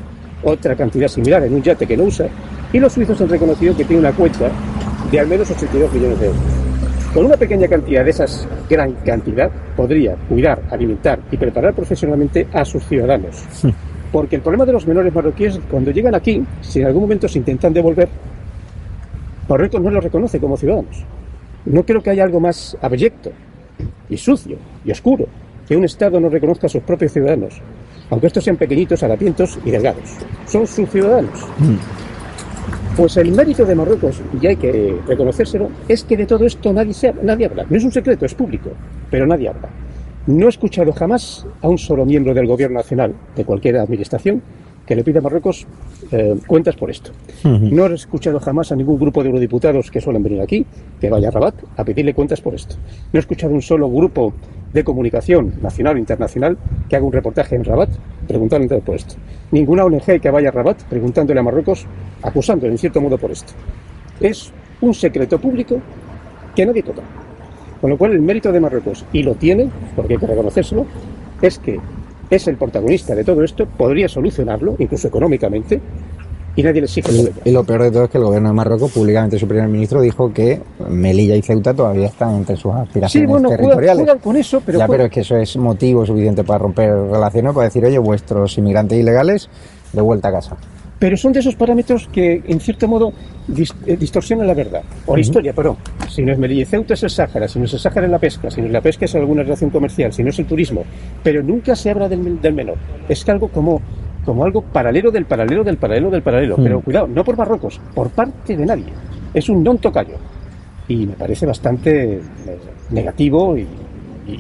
otra 0.43 0.75
cantidad 0.75 1.07
similar 1.07 1.43
en 1.43 1.55
un 1.55 1.63
yate 1.63 1.87
que 1.87 1.97
no 1.97 2.03
usa, 2.03 2.27
y 2.71 2.79
los 2.79 2.93
suizos 2.93 3.19
han 3.21 3.29
reconocido 3.29 3.75
que 3.75 3.85
tiene 3.85 4.01
una 4.01 4.11
cuenta 4.11 4.51
de 5.09 5.19
al 5.19 5.25
menos 5.25 5.49
82 5.49 5.91
millones 5.91 6.19
de 6.19 6.27
euros. 6.27 6.41
Con 7.11 7.25
una 7.25 7.37
pequeña 7.37 7.67
cantidad 7.67 8.03
de 8.03 8.11
esas 8.11 8.47
gran 8.69 8.91
cantidad 9.05 9.49
podría 9.75 10.15
cuidar, 10.29 10.61
alimentar 10.69 11.17
y 11.31 11.37
preparar 11.37 11.73
profesionalmente 11.73 12.45
a 12.53 12.63
sus 12.65 12.85
ciudadanos. 12.85 13.45
Porque 14.11 14.37
el 14.37 14.41
problema 14.41 14.65
de 14.65 14.73
los 14.73 14.87
menores 14.87 15.13
marroquíes 15.13 15.59
cuando 15.69 15.91
llegan 15.91 16.15
aquí, 16.15 16.43
si 16.61 16.79
en 16.79 16.87
algún 16.87 17.03
momento 17.03 17.27
se 17.27 17.39
intentan 17.39 17.73
devolver, 17.73 18.07
Marruecos 19.47 19.81
no 19.81 19.91
los 19.91 20.03
reconoce 20.03 20.39
como 20.39 20.57
ciudadanos. 20.57 21.03
No 21.65 21.83
creo 21.83 22.01
que 22.01 22.09
haya 22.09 22.23
algo 22.23 22.39
más 22.39 22.77
abyecto 22.81 23.31
y 24.09 24.17
sucio 24.17 24.57
y 24.83 24.91
oscuro 24.91 25.27
que 25.67 25.75
un 25.75 25.83
Estado 25.83 26.19
no 26.19 26.29
reconozca 26.29 26.67
a 26.67 26.69
sus 26.69 26.83
propios 26.83 27.11
ciudadanos, 27.11 27.61
aunque 28.09 28.27
estos 28.27 28.43
sean 28.43 28.57
pequeñitos, 28.57 29.01
harapientos 29.03 29.59
y 29.65 29.71
delgados. 29.71 30.17
Son 30.45 30.65
sus 30.67 30.89
ciudadanos. 30.89 31.41
Mm. 31.57 31.75
Pues 32.97 33.17
el 33.17 33.31
mérito 33.31 33.65
de 33.65 33.75
Marruecos, 33.75 34.21
y 34.41 34.47
hay 34.47 34.55
que 34.55 34.97
reconocérselo, 35.05 35.69
es 35.87 36.03
que 36.03 36.15
de 36.15 36.25
todo 36.25 36.45
esto 36.45 36.71
nadie, 36.71 36.93
nadie 37.23 37.47
habla. 37.47 37.65
No 37.69 37.75
es 37.75 37.83
un 37.83 37.91
secreto, 37.91 38.25
es 38.25 38.33
público, 38.33 38.69
pero 39.09 39.27
nadie 39.27 39.49
habla. 39.49 39.69
No 40.27 40.47
he 40.47 40.49
escuchado 40.49 40.91
jamás 40.91 41.45
a 41.61 41.67
un 41.67 41.77
solo 41.77 42.03
miembro 42.03 42.33
del 42.33 42.47
gobierno 42.47 42.77
nacional 42.77 43.13
de 43.35 43.45
cualquier 43.45 43.77
administración 43.77 44.41
que 44.87 44.95
le 44.95 45.03
pida 45.03 45.19
a 45.19 45.21
Marruecos 45.21 45.67
eh, 46.11 46.35
cuentas 46.47 46.75
por 46.75 46.89
esto. 46.89 47.11
No 47.43 47.85
he 47.85 47.93
escuchado 47.93 48.39
jamás 48.39 48.71
a 48.71 48.75
ningún 48.75 48.99
grupo 48.99 49.21
de 49.21 49.29
eurodiputados 49.29 49.91
que 49.91 50.01
suelen 50.01 50.23
venir 50.23 50.41
aquí 50.41 50.65
que 50.99 51.09
vaya 51.11 51.27
a 51.27 51.31
Rabat 51.31 51.55
a 51.77 51.83
pedirle 51.83 52.15
cuentas 52.15 52.41
por 52.41 52.55
esto. 52.55 52.75
No 53.13 53.17
he 53.17 53.21
escuchado 53.21 53.53
un 53.53 53.61
solo 53.61 53.87
grupo 53.87 54.33
de 54.73 54.83
comunicación 54.83 55.53
nacional 55.61 55.95
o 55.95 55.99
internacional 55.99 56.57
que 56.89 56.95
haga 56.95 57.05
un 57.05 57.13
reportaje 57.13 57.55
en 57.55 57.63
Rabat 57.63 57.89
preguntándole 58.27 58.81
por 58.81 58.95
esto. 58.95 59.15
Ninguna 59.51 59.85
ONG 59.85 60.19
que 60.19 60.31
vaya 60.31 60.49
a 60.49 60.51
Rabat 60.51 60.83
preguntándole 60.83 61.39
a 61.39 61.43
Marruecos, 61.43 61.85
acusándole 62.23 62.71
en 62.71 62.77
cierto 62.79 62.99
modo 62.99 63.17
por 63.19 63.29
esto. 63.29 63.53
Es 64.19 64.51
un 64.81 64.93
secreto 64.93 65.39
público 65.39 65.79
que 66.55 66.65
nadie 66.65 66.81
toca. 66.81 67.03
Con 67.81 67.89
lo 67.89 67.97
cual 67.97 68.13
el 68.13 68.21
mérito 68.21 68.51
de 68.51 68.59
Marruecos, 68.59 69.05
y 69.13 69.23
lo 69.23 69.35
tiene, 69.35 69.69
porque 69.95 70.13
hay 70.13 70.19
que 70.19 70.27
reconocérselo, 70.27 70.85
es 71.41 71.59
que 71.59 71.79
es 72.29 72.47
el 72.47 72.57
protagonista 72.57 73.13
de 73.13 73.23
todo 73.23 73.43
esto, 73.43 73.65
podría 73.65 74.07
solucionarlo, 74.07 74.75
incluso 74.79 75.07
económicamente, 75.07 75.81
y 76.55 76.63
nadie 76.63 76.81
le 76.81 76.85
exige. 76.85 77.11
Y, 77.11 77.49
y 77.49 77.51
lo 77.51 77.63
peor 77.63 77.83
de 77.83 77.91
todo 77.91 78.05
es 78.05 78.09
que 78.09 78.17
el 78.17 78.23
gobierno 78.23 78.49
de 78.49 78.55
Marruecos, 78.55 78.91
públicamente 78.91 79.37
su 79.37 79.47
primer 79.47 79.67
ministro, 79.67 80.01
dijo 80.01 80.31
que 80.31 80.61
Melilla 80.89 81.35
y 81.35 81.41
Ceuta 81.41 81.73
todavía 81.73 82.07
están 82.07 82.35
entre 82.35 82.55
sus 82.55 82.73
aspiraciones 82.73 83.11
sí, 83.11 83.25
bueno, 83.25 83.49
territoriales. 83.49 84.15
con 84.23 84.37
eso, 84.37 84.61
pero... 84.65 84.79
Ya, 84.79 84.87
pero 84.87 85.05
es 85.05 85.11
que 85.11 85.19
eso 85.19 85.35
es 85.35 85.57
motivo 85.57 86.05
suficiente 86.05 86.43
para 86.43 86.59
romper 86.59 86.91
relaciones, 86.91 87.53
para 87.53 87.65
decir, 87.65 87.83
oye, 87.83 87.99
vuestros 87.99 88.57
inmigrantes 88.57 88.97
ilegales, 88.97 89.49
de 89.91 90.01
vuelta 90.01 90.29
a 90.29 90.31
casa. 90.31 90.57
Pero 90.97 91.17
son 91.17 91.33
de 91.33 91.41
esos 91.41 91.55
parámetros 91.55 92.07
que, 92.07 92.41
en 92.47 92.59
cierto 92.59 92.87
modo, 92.87 93.11
eh, 93.85 93.97
distorsionan 93.97 94.47
la 94.47 94.53
verdad. 94.53 94.81
O 95.05 95.15
la 95.15 95.21
historia, 95.21 95.53
perdón. 95.53 95.77
Si 96.09 96.21
no 96.21 96.31
es 96.31 96.37
Melilla 96.37 96.61
y 96.61 96.65
Ceuta, 96.65 96.93
es 96.93 97.03
el 97.03 97.09
Sáhara. 97.09 97.47
Si 97.47 97.59
no 97.59 97.65
es 97.65 97.73
el 97.73 97.79
Sáhara, 97.79 98.05
es 98.05 98.11
la 98.11 98.19
pesca. 98.19 98.49
Si 98.49 98.61
no 98.61 98.67
es 98.67 98.73
la 98.73 98.81
pesca, 98.81 99.05
es 99.05 99.15
alguna 99.15 99.43
relación 99.43 99.69
comercial. 99.69 100.13
Si 100.13 100.23
no 100.23 100.29
es 100.29 100.39
el 100.39 100.45
turismo. 100.45 100.83
Pero 101.21 101.43
nunca 101.43 101.75
se 101.75 101.89
habla 101.89 102.07
del, 102.07 102.41
del 102.41 102.53
menor. 102.53 102.77
Es 103.09 103.25
que 103.25 103.31
algo 103.31 103.49
como 103.49 103.81
como 104.25 104.43
algo 104.43 104.63
paralelo 104.63 105.11
del 105.11 105.25
paralelo 105.25 105.63
del 105.63 105.77
paralelo 105.77 106.09
del 106.09 106.23
paralelo. 106.23 106.55
Pero 106.57 106.79
hmm. 106.79 106.81
cuidado, 106.81 107.07
no 107.07 107.23
por 107.23 107.37
Marruecos, 107.37 107.79
por 107.93 108.09
parte 108.09 108.57
de 108.57 108.65
nadie. 108.65 108.91
Es 109.33 109.47
un 109.47 109.63
non 109.63 109.77
tocayo. 109.77 110.17
Y 110.87 111.05
me 111.05 111.13
parece 111.13 111.45
bastante 111.45 112.17
eh, 112.17 112.21
negativo 112.89 113.57
y, 113.57 113.67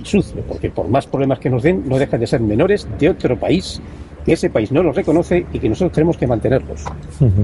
sucio, 0.01 0.41
porque 0.47 0.71
por 0.71 0.89
más 0.89 1.05
problemas 1.05 1.37
que 1.37 1.49
nos 1.49 1.61
den, 1.61 1.87
no 1.87 1.99
dejan 1.99 2.19
de 2.19 2.25
ser 2.25 2.41
menores 2.41 2.87
de 2.97 3.09
otro 3.09 3.37
país 3.37 3.79
que 4.25 4.33
ese 4.33 4.49
país 4.49 4.71
no 4.71 4.81
los 4.81 4.95
reconoce 4.95 5.45
y 5.53 5.59
que 5.59 5.69
nosotros 5.69 5.93
tenemos 5.93 6.17
que 6.17 6.25
mantenerlos. 6.25 6.83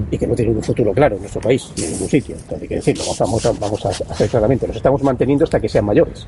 Y 0.09 0.17
que 0.17 0.25
no 0.25 0.33
tienen 0.33 0.57
un 0.57 0.63
futuro 0.63 0.91
claro 0.93 1.15
en 1.15 1.21
nuestro 1.21 1.39
país, 1.39 1.71
ni 1.77 1.83
en 1.83 1.91
ningún 1.91 2.09
sitio. 2.09 2.35
Entonces 2.35 2.61
hay 2.63 2.67
que 2.67 2.75
decirlo, 2.75 3.03
vamos 3.19 3.45
a, 3.45 3.51
vamos 3.51 3.85
a 3.85 3.89
hacer 3.89 4.29
claramente, 4.29 4.67
los 4.67 4.75
estamos 4.75 5.03
manteniendo 5.03 5.43
hasta 5.43 5.59
que 5.59 5.69
sean 5.69 5.85
mayores. 5.85 6.27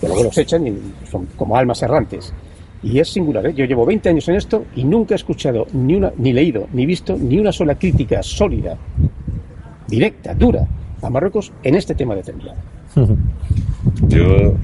Que 0.00 0.08
luego 0.08 0.24
los 0.24 0.36
echan 0.36 0.66
y 0.66 0.76
son 1.08 1.26
como 1.36 1.56
almas 1.56 1.82
errantes. 1.82 2.32
Y 2.82 2.98
es 2.98 3.10
singular, 3.10 3.46
¿eh? 3.46 3.54
yo 3.54 3.64
llevo 3.64 3.86
20 3.86 4.08
años 4.08 4.28
en 4.28 4.34
esto 4.34 4.64
y 4.74 4.82
nunca 4.82 5.14
he 5.14 5.16
escuchado 5.16 5.68
ni 5.72 5.94
una, 5.94 6.12
ni 6.16 6.32
leído, 6.32 6.66
ni 6.72 6.84
visto 6.84 7.16
ni 7.16 7.38
una 7.38 7.52
sola 7.52 7.76
crítica 7.76 8.24
sólida, 8.24 8.76
directa, 9.86 10.34
dura 10.34 10.66
a 11.00 11.10
Marruecos 11.10 11.52
en 11.62 11.76
este 11.76 11.94
tema 11.94 12.16
determinado. 12.16 12.58
Yo 14.08 14.54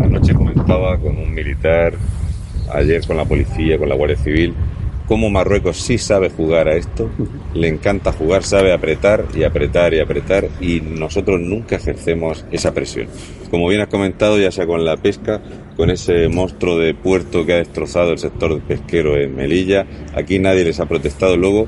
anoche 0.00 0.34
comentaba 0.34 0.96
con 0.98 1.16
un 1.16 1.34
militar, 1.34 1.94
ayer 2.72 3.06
con 3.06 3.16
la 3.16 3.24
policía, 3.24 3.78
con 3.78 3.88
la 3.88 3.94
Guardia 3.94 4.16
Civil, 4.16 4.54
cómo 5.08 5.30
Marruecos 5.30 5.78
sí 5.78 5.96
sabe 5.96 6.28
jugar 6.28 6.68
a 6.68 6.76
esto, 6.76 7.10
le 7.54 7.68
encanta 7.68 8.12
jugar, 8.12 8.42
sabe 8.42 8.74
apretar 8.74 9.24
y 9.34 9.42
apretar 9.42 9.94
y 9.94 10.00
apretar 10.00 10.48
y 10.60 10.82
nosotros 10.82 11.40
nunca 11.40 11.76
ejercemos 11.76 12.44
esa 12.52 12.74
presión. 12.74 13.08
Como 13.50 13.68
bien 13.68 13.80
has 13.80 13.88
comentado, 13.88 14.38
ya 14.38 14.52
sea 14.52 14.66
con 14.66 14.84
la 14.84 14.98
pesca, 14.98 15.40
con 15.76 15.88
ese 15.90 16.28
monstruo 16.28 16.78
de 16.78 16.92
puerto 16.92 17.46
que 17.46 17.54
ha 17.54 17.56
destrozado 17.56 18.12
el 18.12 18.18
sector 18.18 18.60
pesquero 18.60 19.16
en 19.16 19.34
Melilla, 19.34 19.86
aquí 20.14 20.38
nadie 20.38 20.64
les 20.64 20.78
ha 20.78 20.86
protestado. 20.86 21.38
Luego, 21.38 21.66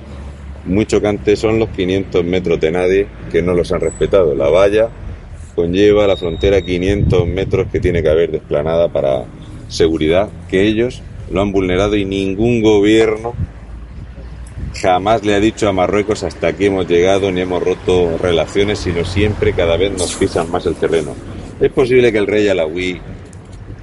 muy 0.67 0.85
chocante 0.85 1.35
son 1.37 1.59
los 1.59 1.71
500 1.71 2.23
metros 2.25 2.61
de 2.61 2.71
nadie 2.71 3.07
que 3.33 3.41
no 3.41 3.55
los 3.55 3.73
han 3.73 3.81
respetado. 3.81 4.35
La 4.35 4.51
valla 4.51 4.91
conlleva 5.55 6.07
la 6.07 6.17
frontera 6.17 6.61
500 6.61 7.27
metros 7.27 7.69
que 7.73 7.81
tiene 7.81 8.03
que 8.03 8.11
haber 8.11 8.31
desplanada 8.31 8.89
para 8.89 9.25
seguridad, 9.71 10.29
que 10.51 10.67
ellos 10.67 11.03
lo 11.31 11.41
han 11.41 11.53
vulnerado 11.53 11.97
y 11.97 12.05
ningún 12.05 12.61
gobierno 12.61 13.35
jamás 14.81 15.25
le 15.25 15.35
ha 15.35 15.41
dicho 15.41 15.69
a 15.69 15.73
Marruecos 15.73 16.23
hasta 16.23 16.49
aquí 16.49 16.67
hemos 16.67 16.89
llegado 16.89 17.31
ni 17.31 17.41
hemos 17.41 17.63
roto 17.63 18.17
relaciones, 18.19 18.79
sino 18.79 19.05
siempre 19.05 19.53
cada 19.53 19.77
vez 19.77 19.93
nos 19.93 20.15
pisan 20.15 20.51
más 20.51 20.67
el 20.67 20.75
terreno. 20.75 21.15
Es 21.61 21.71
posible 21.73 22.13
que 22.13 22.19
el 22.19 22.27
rey 22.27 22.49
Alawi 22.49 23.01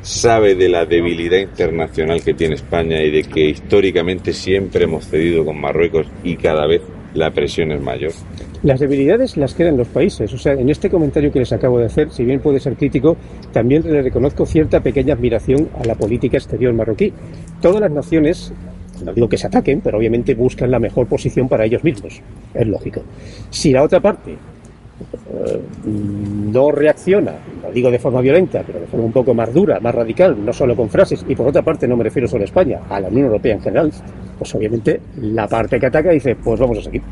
sabe 0.02 0.56
de 0.56 0.70
la 0.70 0.86
debilidad 0.86 1.38
internacional 1.38 2.24
que 2.24 2.34
tiene 2.34 2.56
España 2.56 3.02
y 3.02 3.12
de 3.12 3.24
que 3.24 3.50
históricamente 3.50 4.34
siempre 4.34 4.86
hemos 4.86 5.06
cedido 5.08 5.46
con 5.46 5.60
Marruecos 5.60 6.08
y 6.24 6.38
cada 6.38 6.66
vez 6.66 6.82
la 7.14 7.32
presión 7.32 7.72
es 7.72 7.82
mayor. 7.82 8.14
Las 8.64 8.80
debilidades 8.80 9.38
las 9.38 9.54
quedan 9.54 9.78
los 9.78 9.88
países. 9.88 10.34
O 10.34 10.38
sea, 10.38 10.54
en 10.54 10.70
este 10.70 10.90
comentario 10.90 11.32
que 11.32 11.40
les 11.40 11.54
acabo 11.54 11.80
de 11.80 11.86
hacer, 11.86 12.10
si 12.12 12.24
bien 12.24 12.40
puede 12.40 12.60
ser 12.60 12.76
crítico, 12.76 13.16
también 13.52 13.84
le 13.84 14.02
reconozco 14.02 14.46
cierta 14.46 14.80
pequeña 14.80 15.14
admiración 15.14 15.70
a 15.80 15.86
la 15.86 15.96
política 15.96 16.38
exterior 16.38 16.74
marroquí. 16.74 17.14
Todas 17.62 17.82
las 17.82 17.92
naciones, 17.92 18.52
no 19.06 19.14
digo 19.14 19.30
que 19.30 19.38
se 19.38 19.48
ataquen, 19.48 19.82
pero 19.82 20.00
obviamente 20.00 20.34
buscan 20.34 20.72
la 20.72 20.80
mejor 20.80 21.08
posición 21.08 21.48
para 21.48 21.66
ellos 21.66 21.84
mismos. 21.84 22.20
Es 22.54 22.68
lógico. 22.68 23.02
Si 23.52 23.72
la 23.72 23.84
otra 23.84 24.00
parte 24.00 24.32
eh, 24.32 25.62
no 25.86 26.72
reacciona, 26.72 27.34
lo 27.62 27.72
digo 27.72 27.92
de 27.92 28.00
forma 28.00 28.22
violenta, 28.22 28.64
pero 28.66 28.80
de 28.80 28.88
forma 28.88 29.06
un 29.06 29.12
poco 29.12 29.36
más 29.36 29.54
dura, 29.54 29.80
más 29.80 29.94
radical, 29.94 30.36
no 30.44 30.52
solo 30.52 30.76
con 30.76 30.90
frases, 30.90 31.24
y 31.28 31.36
por 31.36 31.48
otra 31.48 31.62
parte 31.62 31.88
no 31.88 31.96
me 31.96 32.04
refiero 32.04 32.28
solo 32.28 32.42
a 32.42 32.46
España, 32.46 32.80
a 32.90 33.00
la 33.00 33.08
Unión 33.10 33.28
Europea 33.28 33.54
en 33.54 33.62
general, 33.62 33.92
pues 34.40 34.56
obviamente 34.56 35.00
la 35.22 35.48
parte 35.48 35.80
que 35.80 35.86
ataca 35.86 36.10
dice, 36.10 36.36
pues 36.36 36.60
vamos 36.60 36.80
a 36.80 36.82
seguir 36.82 37.04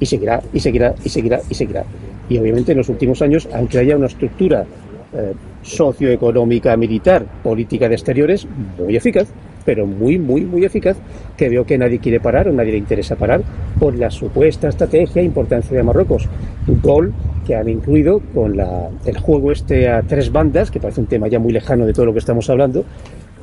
y 0.00 0.06
seguirá, 0.06 0.42
y 0.52 0.60
seguirá, 0.60 0.94
y 1.04 1.08
seguirá, 1.08 1.40
y 1.48 1.54
seguirá. 1.54 1.84
Y 2.28 2.38
obviamente 2.38 2.72
en 2.72 2.78
los 2.78 2.88
últimos 2.88 3.22
años, 3.22 3.48
aunque 3.52 3.78
haya 3.78 3.96
una 3.96 4.06
estructura 4.06 4.64
eh, 5.12 5.32
socioeconómica, 5.62 6.76
militar, 6.76 7.24
política 7.42 7.88
de 7.88 7.94
exteriores 7.94 8.46
muy 8.78 8.96
eficaz, 8.96 9.28
pero 9.64 9.86
muy, 9.86 10.18
muy, 10.18 10.42
muy 10.42 10.64
eficaz, 10.64 10.96
que 11.36 11.48
veo 11.48 11.64
que 11.64 11.78
nadie 11.78 11.98
quiere 11.98 12.20
parar 12.20 12.48
o 12.48 12.52
nadie 12.52 12.72
le 12.72 12.78
interesa 12.78 13.16
parar 13.16 13.42
por 13.78 13.96
la 13.96 14.10
supuesta 14.10 14.68
estrategia 14.68 15.22
e 15.22 15.24
importancia 15.24 15.76
de 15.76 15.82
Marruecos. 15.82 16.28
Un 16.66 16.80
gol 16.82 17.14
que 17.46 17.54
han 17.54 17.68
incluido 17.68 18.20
con 18.34 18.56
la, 18.56 18.88
el 19.04 19.18
juego 19.18 19.52
este 19.52 19.88
a 19.88 20.02
tres 20.02 20.32
bandas, 20.32 20.70
que 20.70 20.80
parece 20.80 21.00
un 21.00 21.06
tema 21.06 21.28
ya 21.28 21.38
muy 21.38 21.52
lejano 21.52 21.86
de 21.86 21.92
todo 21.92 22.06
lo 22.06 22.12
que 22.12 22.18
estamos 22.18 22.48
hablando, 22.50 22.84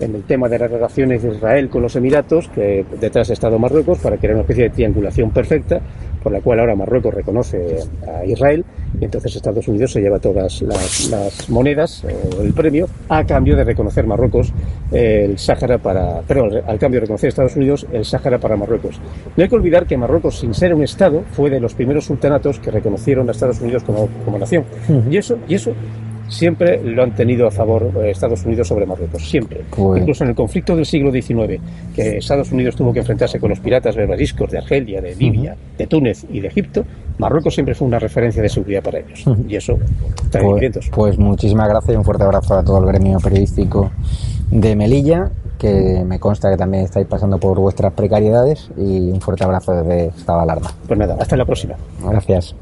en 0.02 0.16
el 0.16 0.24
tema 0.24 0.50
de 0.50 0.60
las 0.60 0.70
relaciones 0.70 1.24
de 1.24 1.30
Israel 1.30 1.70
con 1.70 1.82
los 1.82 1.96
Emiratos, 1.96 2.50
que 2.50 2.86
detrás 3.00 3.30
ha 3.30 3.34
estado 3.34 3.58
Marruecos, 3.60 4.00
para 4.00 4.18
crear 4.18 4.34
una 4.34 4.42
especie 4.42 4.64
de 4.64 4.70
triangulación 4.72 5.32
perfecta, 5.32 5.80
por 6.22 6.32
la 6.32 6.42
cual 6.42 6.60
ahora 6.60 6.76
Marruecos 6.76 7.14
reconoce 7.14 7.80
a 8.08 8.26
Israel, 8.26 8.66
y 9.00 9.06
entonces 9.06 9.36
Estados 9.36 9.68
Unidos 9.68 9.92
se 9.92 10.02
lleva 10.02 10.20
todas 10.20 10.62
las, 10.62 11.50
monedas 11.50 12.04
o 12.38 12.42
el 12.42 12.54
premio 12.54 12.88
a 13.10 13.26
cambio 13.26 13.56
de 13.56 13.64
reconocer 13.64 14.06
Marruecos 14.06 14.54
el 14.92 15.38
Sáhara 15.38 15.78
para, 15.78 16.22
perdón, 16.22 16.62
al 16.68 16.78
cambio 16.78 17.00
de 17.00 17.02
reconocer 17.02 17.30
Estados 17.30 17.56
Unidos 17.56 17.88
el 17.92 18.06
Sáhara 18.06 18.38
para 18.38 18.56
Marruecos. 18.56 19.00
No 19.36 19.44
hay 19.44 19.50
que 19.50 19.56
olvidar 19.56 19.86
que 19.86 19.98
Marruecos, 19.98 20.40
sin 20.40 20.54
ser 20.54 20.74
un 20.74 20.84
Estado, 20.84 21.24
fue 21.32 21.50
de 21.50 21.60
los 21.60 21.74
primeros 21.74 22.06
sultanatos 22.06 22.60
que 22.60 22.72
reconocieron 22.72 23.28
a 23.30 23.32
Estados 23.32 23.62
Unidos 23.62 23.84
como, 23.84 24.08
como 24.26 24.38
nación. 24.38 24.66
Y 25.10 25.18
eso, 25.18 25.38
y 25.48 25.56
eso 25.56 25.74
siempre 26.32 26.82
lo 26.84 27.04
han 27.04 27.14
tenido 27.14 27.46
a 27.48 27.52
favor 27.52 27.92
eh, 27.98 28.12
Estados 28.12 28.44
Unidos 28.46 28.68
sobre 28.68 28.86
Marruecos, 28.86 29.28
siempre. 29.30 29.62
Pues- 29.70 30.00
Incluso 30.02 30.24
en 30.24 30.30
el 30.32 30.36
conflicto 30.36 30.76
del 30.76 30.86
siglo 30.86 31.12
XIX, 31.12 31.60
que 31.94 32.18
Estados 32.18 32.52
Unidos 32.52 32.76
tuvo 32.76 32.94
que 32.94 33.00
enfrentarse 33.00 33.40
con 33.40 33.50
los 33.50 33.60
piratas 33.60 33.96
berberiscos 33.96 34.50
de 34.50 34.58
Argelia, 34.58 35.02
de 35.02 35.16
Libia, 35.16 35.56
de 35.78 35.88
Túnez 35.88 36.26
y 36.32 36.40
de 36.40 36.48
Egipto, 36.48 36.86
Marruecos 37.18 37.54
siempre 37.54 37.76
fue 37.76 37.88
una 37.88 38.00
referencia 38.00 38.42
de 38.42 38.50
seguridad 38.50 38.82
para 38.82 39.00
ellos. 39.00 39.24
Y 39.48 39.56
eso 39.56 39.78
está 40.24 40.40
pues, 40.40 40.90
pues 40.92 41.18
muchísimas 41.20 41.68
gracias 41.70 41.94
y 41.94 41.98
un 41.98 42.04
fuerte 42.04 42.24
abrazo 42.24 42.56
a 42.56 42.64
todo 42.64 42.80
el 42.80 42.86
gremio 42.86 43.20
periodístico 43.20 43.92
de 44.50 44.76
Melilla 44.76 45.30
que 45.60 46.04
me 46.04 46.20
consta 46.20 46.50
que 46.50 46.58
también 46.58 46.86
estáis 46.86 47.06
pasando 47.06 47.38
por 47.38 47.60
vuestras 47.60 47.94
precariedades 47.94 48.72
y 48.78 49.12
un 49.12 49.22
fuerte 49.22 49.44
abrazo 49.44 49.74
desde 49.74 50.08
Estado 50.08 50.40
de 50.40 50.44
Alarma. 50.44 50.72
Pues 50.88 50.98
nada, 50.98 51.18
hasta 51.20 51.38
la 51.38 51.46
próxima. 51.46 51.76
Gracias. 52.04 52.56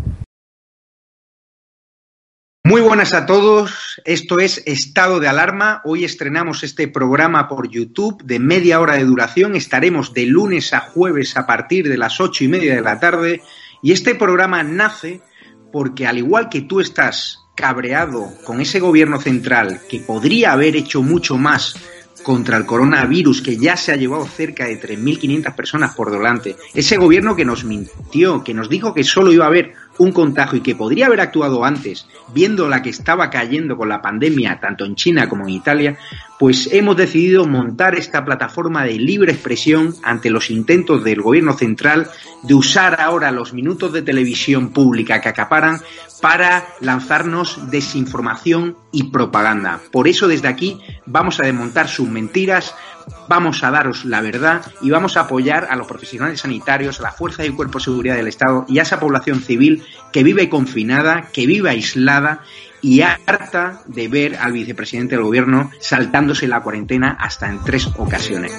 Muy 2.70 2.82
buenas 2.82 3.16
a 3.16 3.26
todos, 3.26 4.00
esto 4.06 4.40
es 4.40 4.62
Estado 4.68 5.20
de 5.20 5.28
Alarma. 5.28 5.82
Hoy 5.86 6.04
estrenamos 6.04 6.62
este 6.62 6.88
programa 6.88 7.48
por 7.48 7.68
YouTube 7.68 8.22
de 8.24 8.38
media 8.38 8.80
hora 8.80 8.94
de 8.94 9.06
duración. 9.06 9.56
Estaremos 9.56 10.14
de 10.14 10.28
lunes 10.28 10.72
a 10.76 10.82
jueves 10.82 11.36
a 11.36 11.48
partir 11.48 11.90
de 11.90 11.98
las 11.98 12.22
ocho 12.22 12.44
y 12.44 12.48
media 12.48 12.76
de 12.76 12.84
la 12.84 13.00
tarde. 13.00 13.42
Y 13.82 13.92
este 13.92 14.14
programa 14.14 14.62
nace 14.62 15.20
porque 15.72 16.06
al 16.06 16.20
igual 16.20 16.48
que 16.48 16.62
tú 16.62 16.80
estás 16.80 17.40
cabreado 17.56 18.32
con 18.46 18.62
ese 18.62 18.80
gobierno 18.80 19.20
central 19.20 19.80
que 19.90 20.02
podría 20.02 20.52
haber 20.52 20.76
hecho 20.76 21.02
mucho 21.02 21.40
más 21.40 21.74
contra 22.22 22.58
el 22.58 22.68
coronavirus 22.68 23.42
que 23.42 23.58
ya 23.58 23.78
se 23.78 23.92
ha 23.92 23.96
llevado 23.96 24.28
cerca 24.28 24.66
de 24.66 24.80
3.500 24.80 25.56
personas 25.56 25.96
por 25.96 26.12
delante, 26.12 26.56
ese 26.76 26.98
gobierno 26.98 27.36
que 27.36 27.46
nos 27.46 27.64
mintió, 27.64 28.44
que 28.44 28.54
nos 28.54 28.70
dijo 28.70 28.94
que 28.94 29.04
solo 29.04 29.32
iba 29.32 29.46
a 29.46 29.48
haber 29.48 29.74
un 30.00 30.12
contagio 30.12 30.58
y 30.58 30.62
que 30.62 30.76
podría 30.76 31.06
haber 31.06 31.22
actuado 31.22 31.64
antes, 31.64 32.08
viendo 32.34 32.68
la 32.68 32.82
que 32.82 32.90
estaba 32.90 33.30
cayendo 33.30 33.78
con 33.78 33.90
la 33.90 34.02
pandemia 34.02 34.60
tanto 34.60 34.86
en 34.86 34.96
China 34.96 35.30
como 35.30 35.44
en 35.44 35.52
Italia, 35.52 35.98
pues 36.40 36.70
hemos 36.72 36.96
decidido 36.96 37.46
montar 37.46 37.96
esta 37.96 38.24
plataforma 38.24 38.86
de 38.86 38.94
libre 38.94 39.34
expresión 39.34 39.94
ante 40.04 40.30
los 40.30 40.50
intentos 40.50 41.04
del 41.04 41.22
gobierno 41.22 41.54
central 41.54 42.10
de 42.44 42.54
usar 42.54 43.02
ahora 43.02 43.32
los 43.32 43.54
minutos 43.54 43.92
de 43.92 44.02
televisión 44.02 44.70
pública 44.70 45.20
que 45.20 45.28
acaparan 45.28 45.82
para 46.22 46.66
lanzarnos 46.80 47.70
desinformación 47.70 48.78
y 48.94 49.12
propaganda. 49.12 49.82
Por 49.92 50.08
eso 50.08 50.30
desde 50.30 50.48
aquí 50.48 50.82
vamos 51.06 51.42
a 51.42 51.44
desmontar 51.44 51.90
sus 51.90 52.08
mentiras, 52.08 52.74
vamos 53.28 53.62
a 53.64 53.72
daros 53.72 54.06
la 54.06 54.22
verdad 54.22 54.62
y 54.82 54.90
vamos 54.92 55.18
a 55.18 55.22
apoyar 55.22 55.68
a 55.70 55.76
los 55.76 55.88
profesionales 55.88 56.40
sanitarios, 56.40 57.00
a 57.00 57.04
la 57.04 57.12
fuerza 57.12 57.46
y 57.46 57.50
cuerpo 57.50 57.80
de 57.80 57.84
seguridad 57.84 58.16
del 58.16 58.28
Estado 58.28 58.66
y 58.70 58.80
a 58.80 58.84
esa 58.84 59.00
población 59.00 59.42
civil 59.42 59.84
que 60.14 60.24
vive 60.24 60.48
confinada, 60.48 61.30
que 61.34 61.46
vive 61.48 61.70
aislada 61.70 62.44
y 62.82 63.02
harta 63.02 63.82
de 63.86 64.08
ver 64.08 64.36
al 64.38 64.52
vicepresidente 64.52 65.16
del 65.16 65.24
gobierno 65.24 65.72
saltándose 65.80 66.48
la 66.48 66.62
cuarentena 66.62 67.18
hasta 67.20 67.50
en 67.50 67.64
tres 67.64 67.88
ocasiones. 67.98 68.52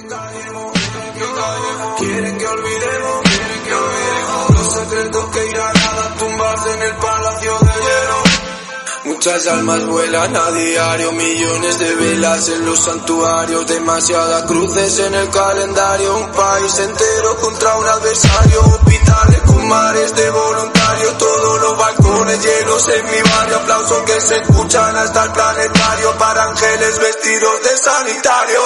Muchas 9.23 9.45
almas 9.49 9.85
vuelan 9.85 10.35
a 10.35 10.49
diario, 10.49 11.11
millones 11.11 11.77
de 11.77 11.93
velas 11.93 12.49
en 12.49 12.65
los 12.65 12.79
santuarios, 12.79 13.67
demasiadas 13.67 14.41
cruces 14.45 14.97
en 14.97 15.13
el 15.13 15.29
calendario, 15.29 16.17
un 16.17 16.31
país 16.31 16.79
entero 16.79 17.37
contra 17.37 17.77
un 17.77 17.85
adversario, 17.85 18.61
hospitales 18.61 19.41
con 19.43 19.67
mares 19.67 20.15
de 20.15 20.27
voluntarios, 20.27 21.19
todos 21.19 21.61
los 21.61 21.77
balcones 21.77 22.43
llenos 22.43 22.87
en 22.87 23.05
mi 23.05 23.21
barrio, 23.29 23.57
aplausos 23.57 24.01
que 24.05 24.19
se 24.21 24.37
escuchan 24.37 24.97
hasta 24.97 25.23
el 25.25 25.31
planetario 25.33 26.17
para 26.17 26.43
ángeles 26.45 26.97
vestidos 26.97 27.61
de 27.61 27.77
sanitarios. 27.77 28.63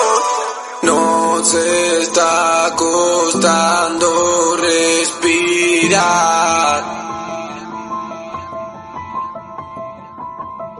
Nos 0.84 1.54
está 1.54 2.72
costando 2.78 4.56
respirar. 4.56 5.86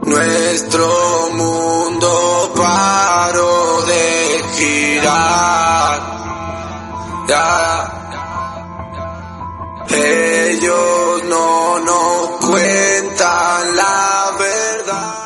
Nuestro 0.06 1.30
mundo 1.34 2.52
paró 2.56 3.82
de 3.82 4.44
girar. 4.56 5.66
Ellos 9.88 11.24
no 11.24 11.78
nos 11.80 12.30
cuentan 12.44 13.76
la 13.76 14.36
verdad. 14.38 15.25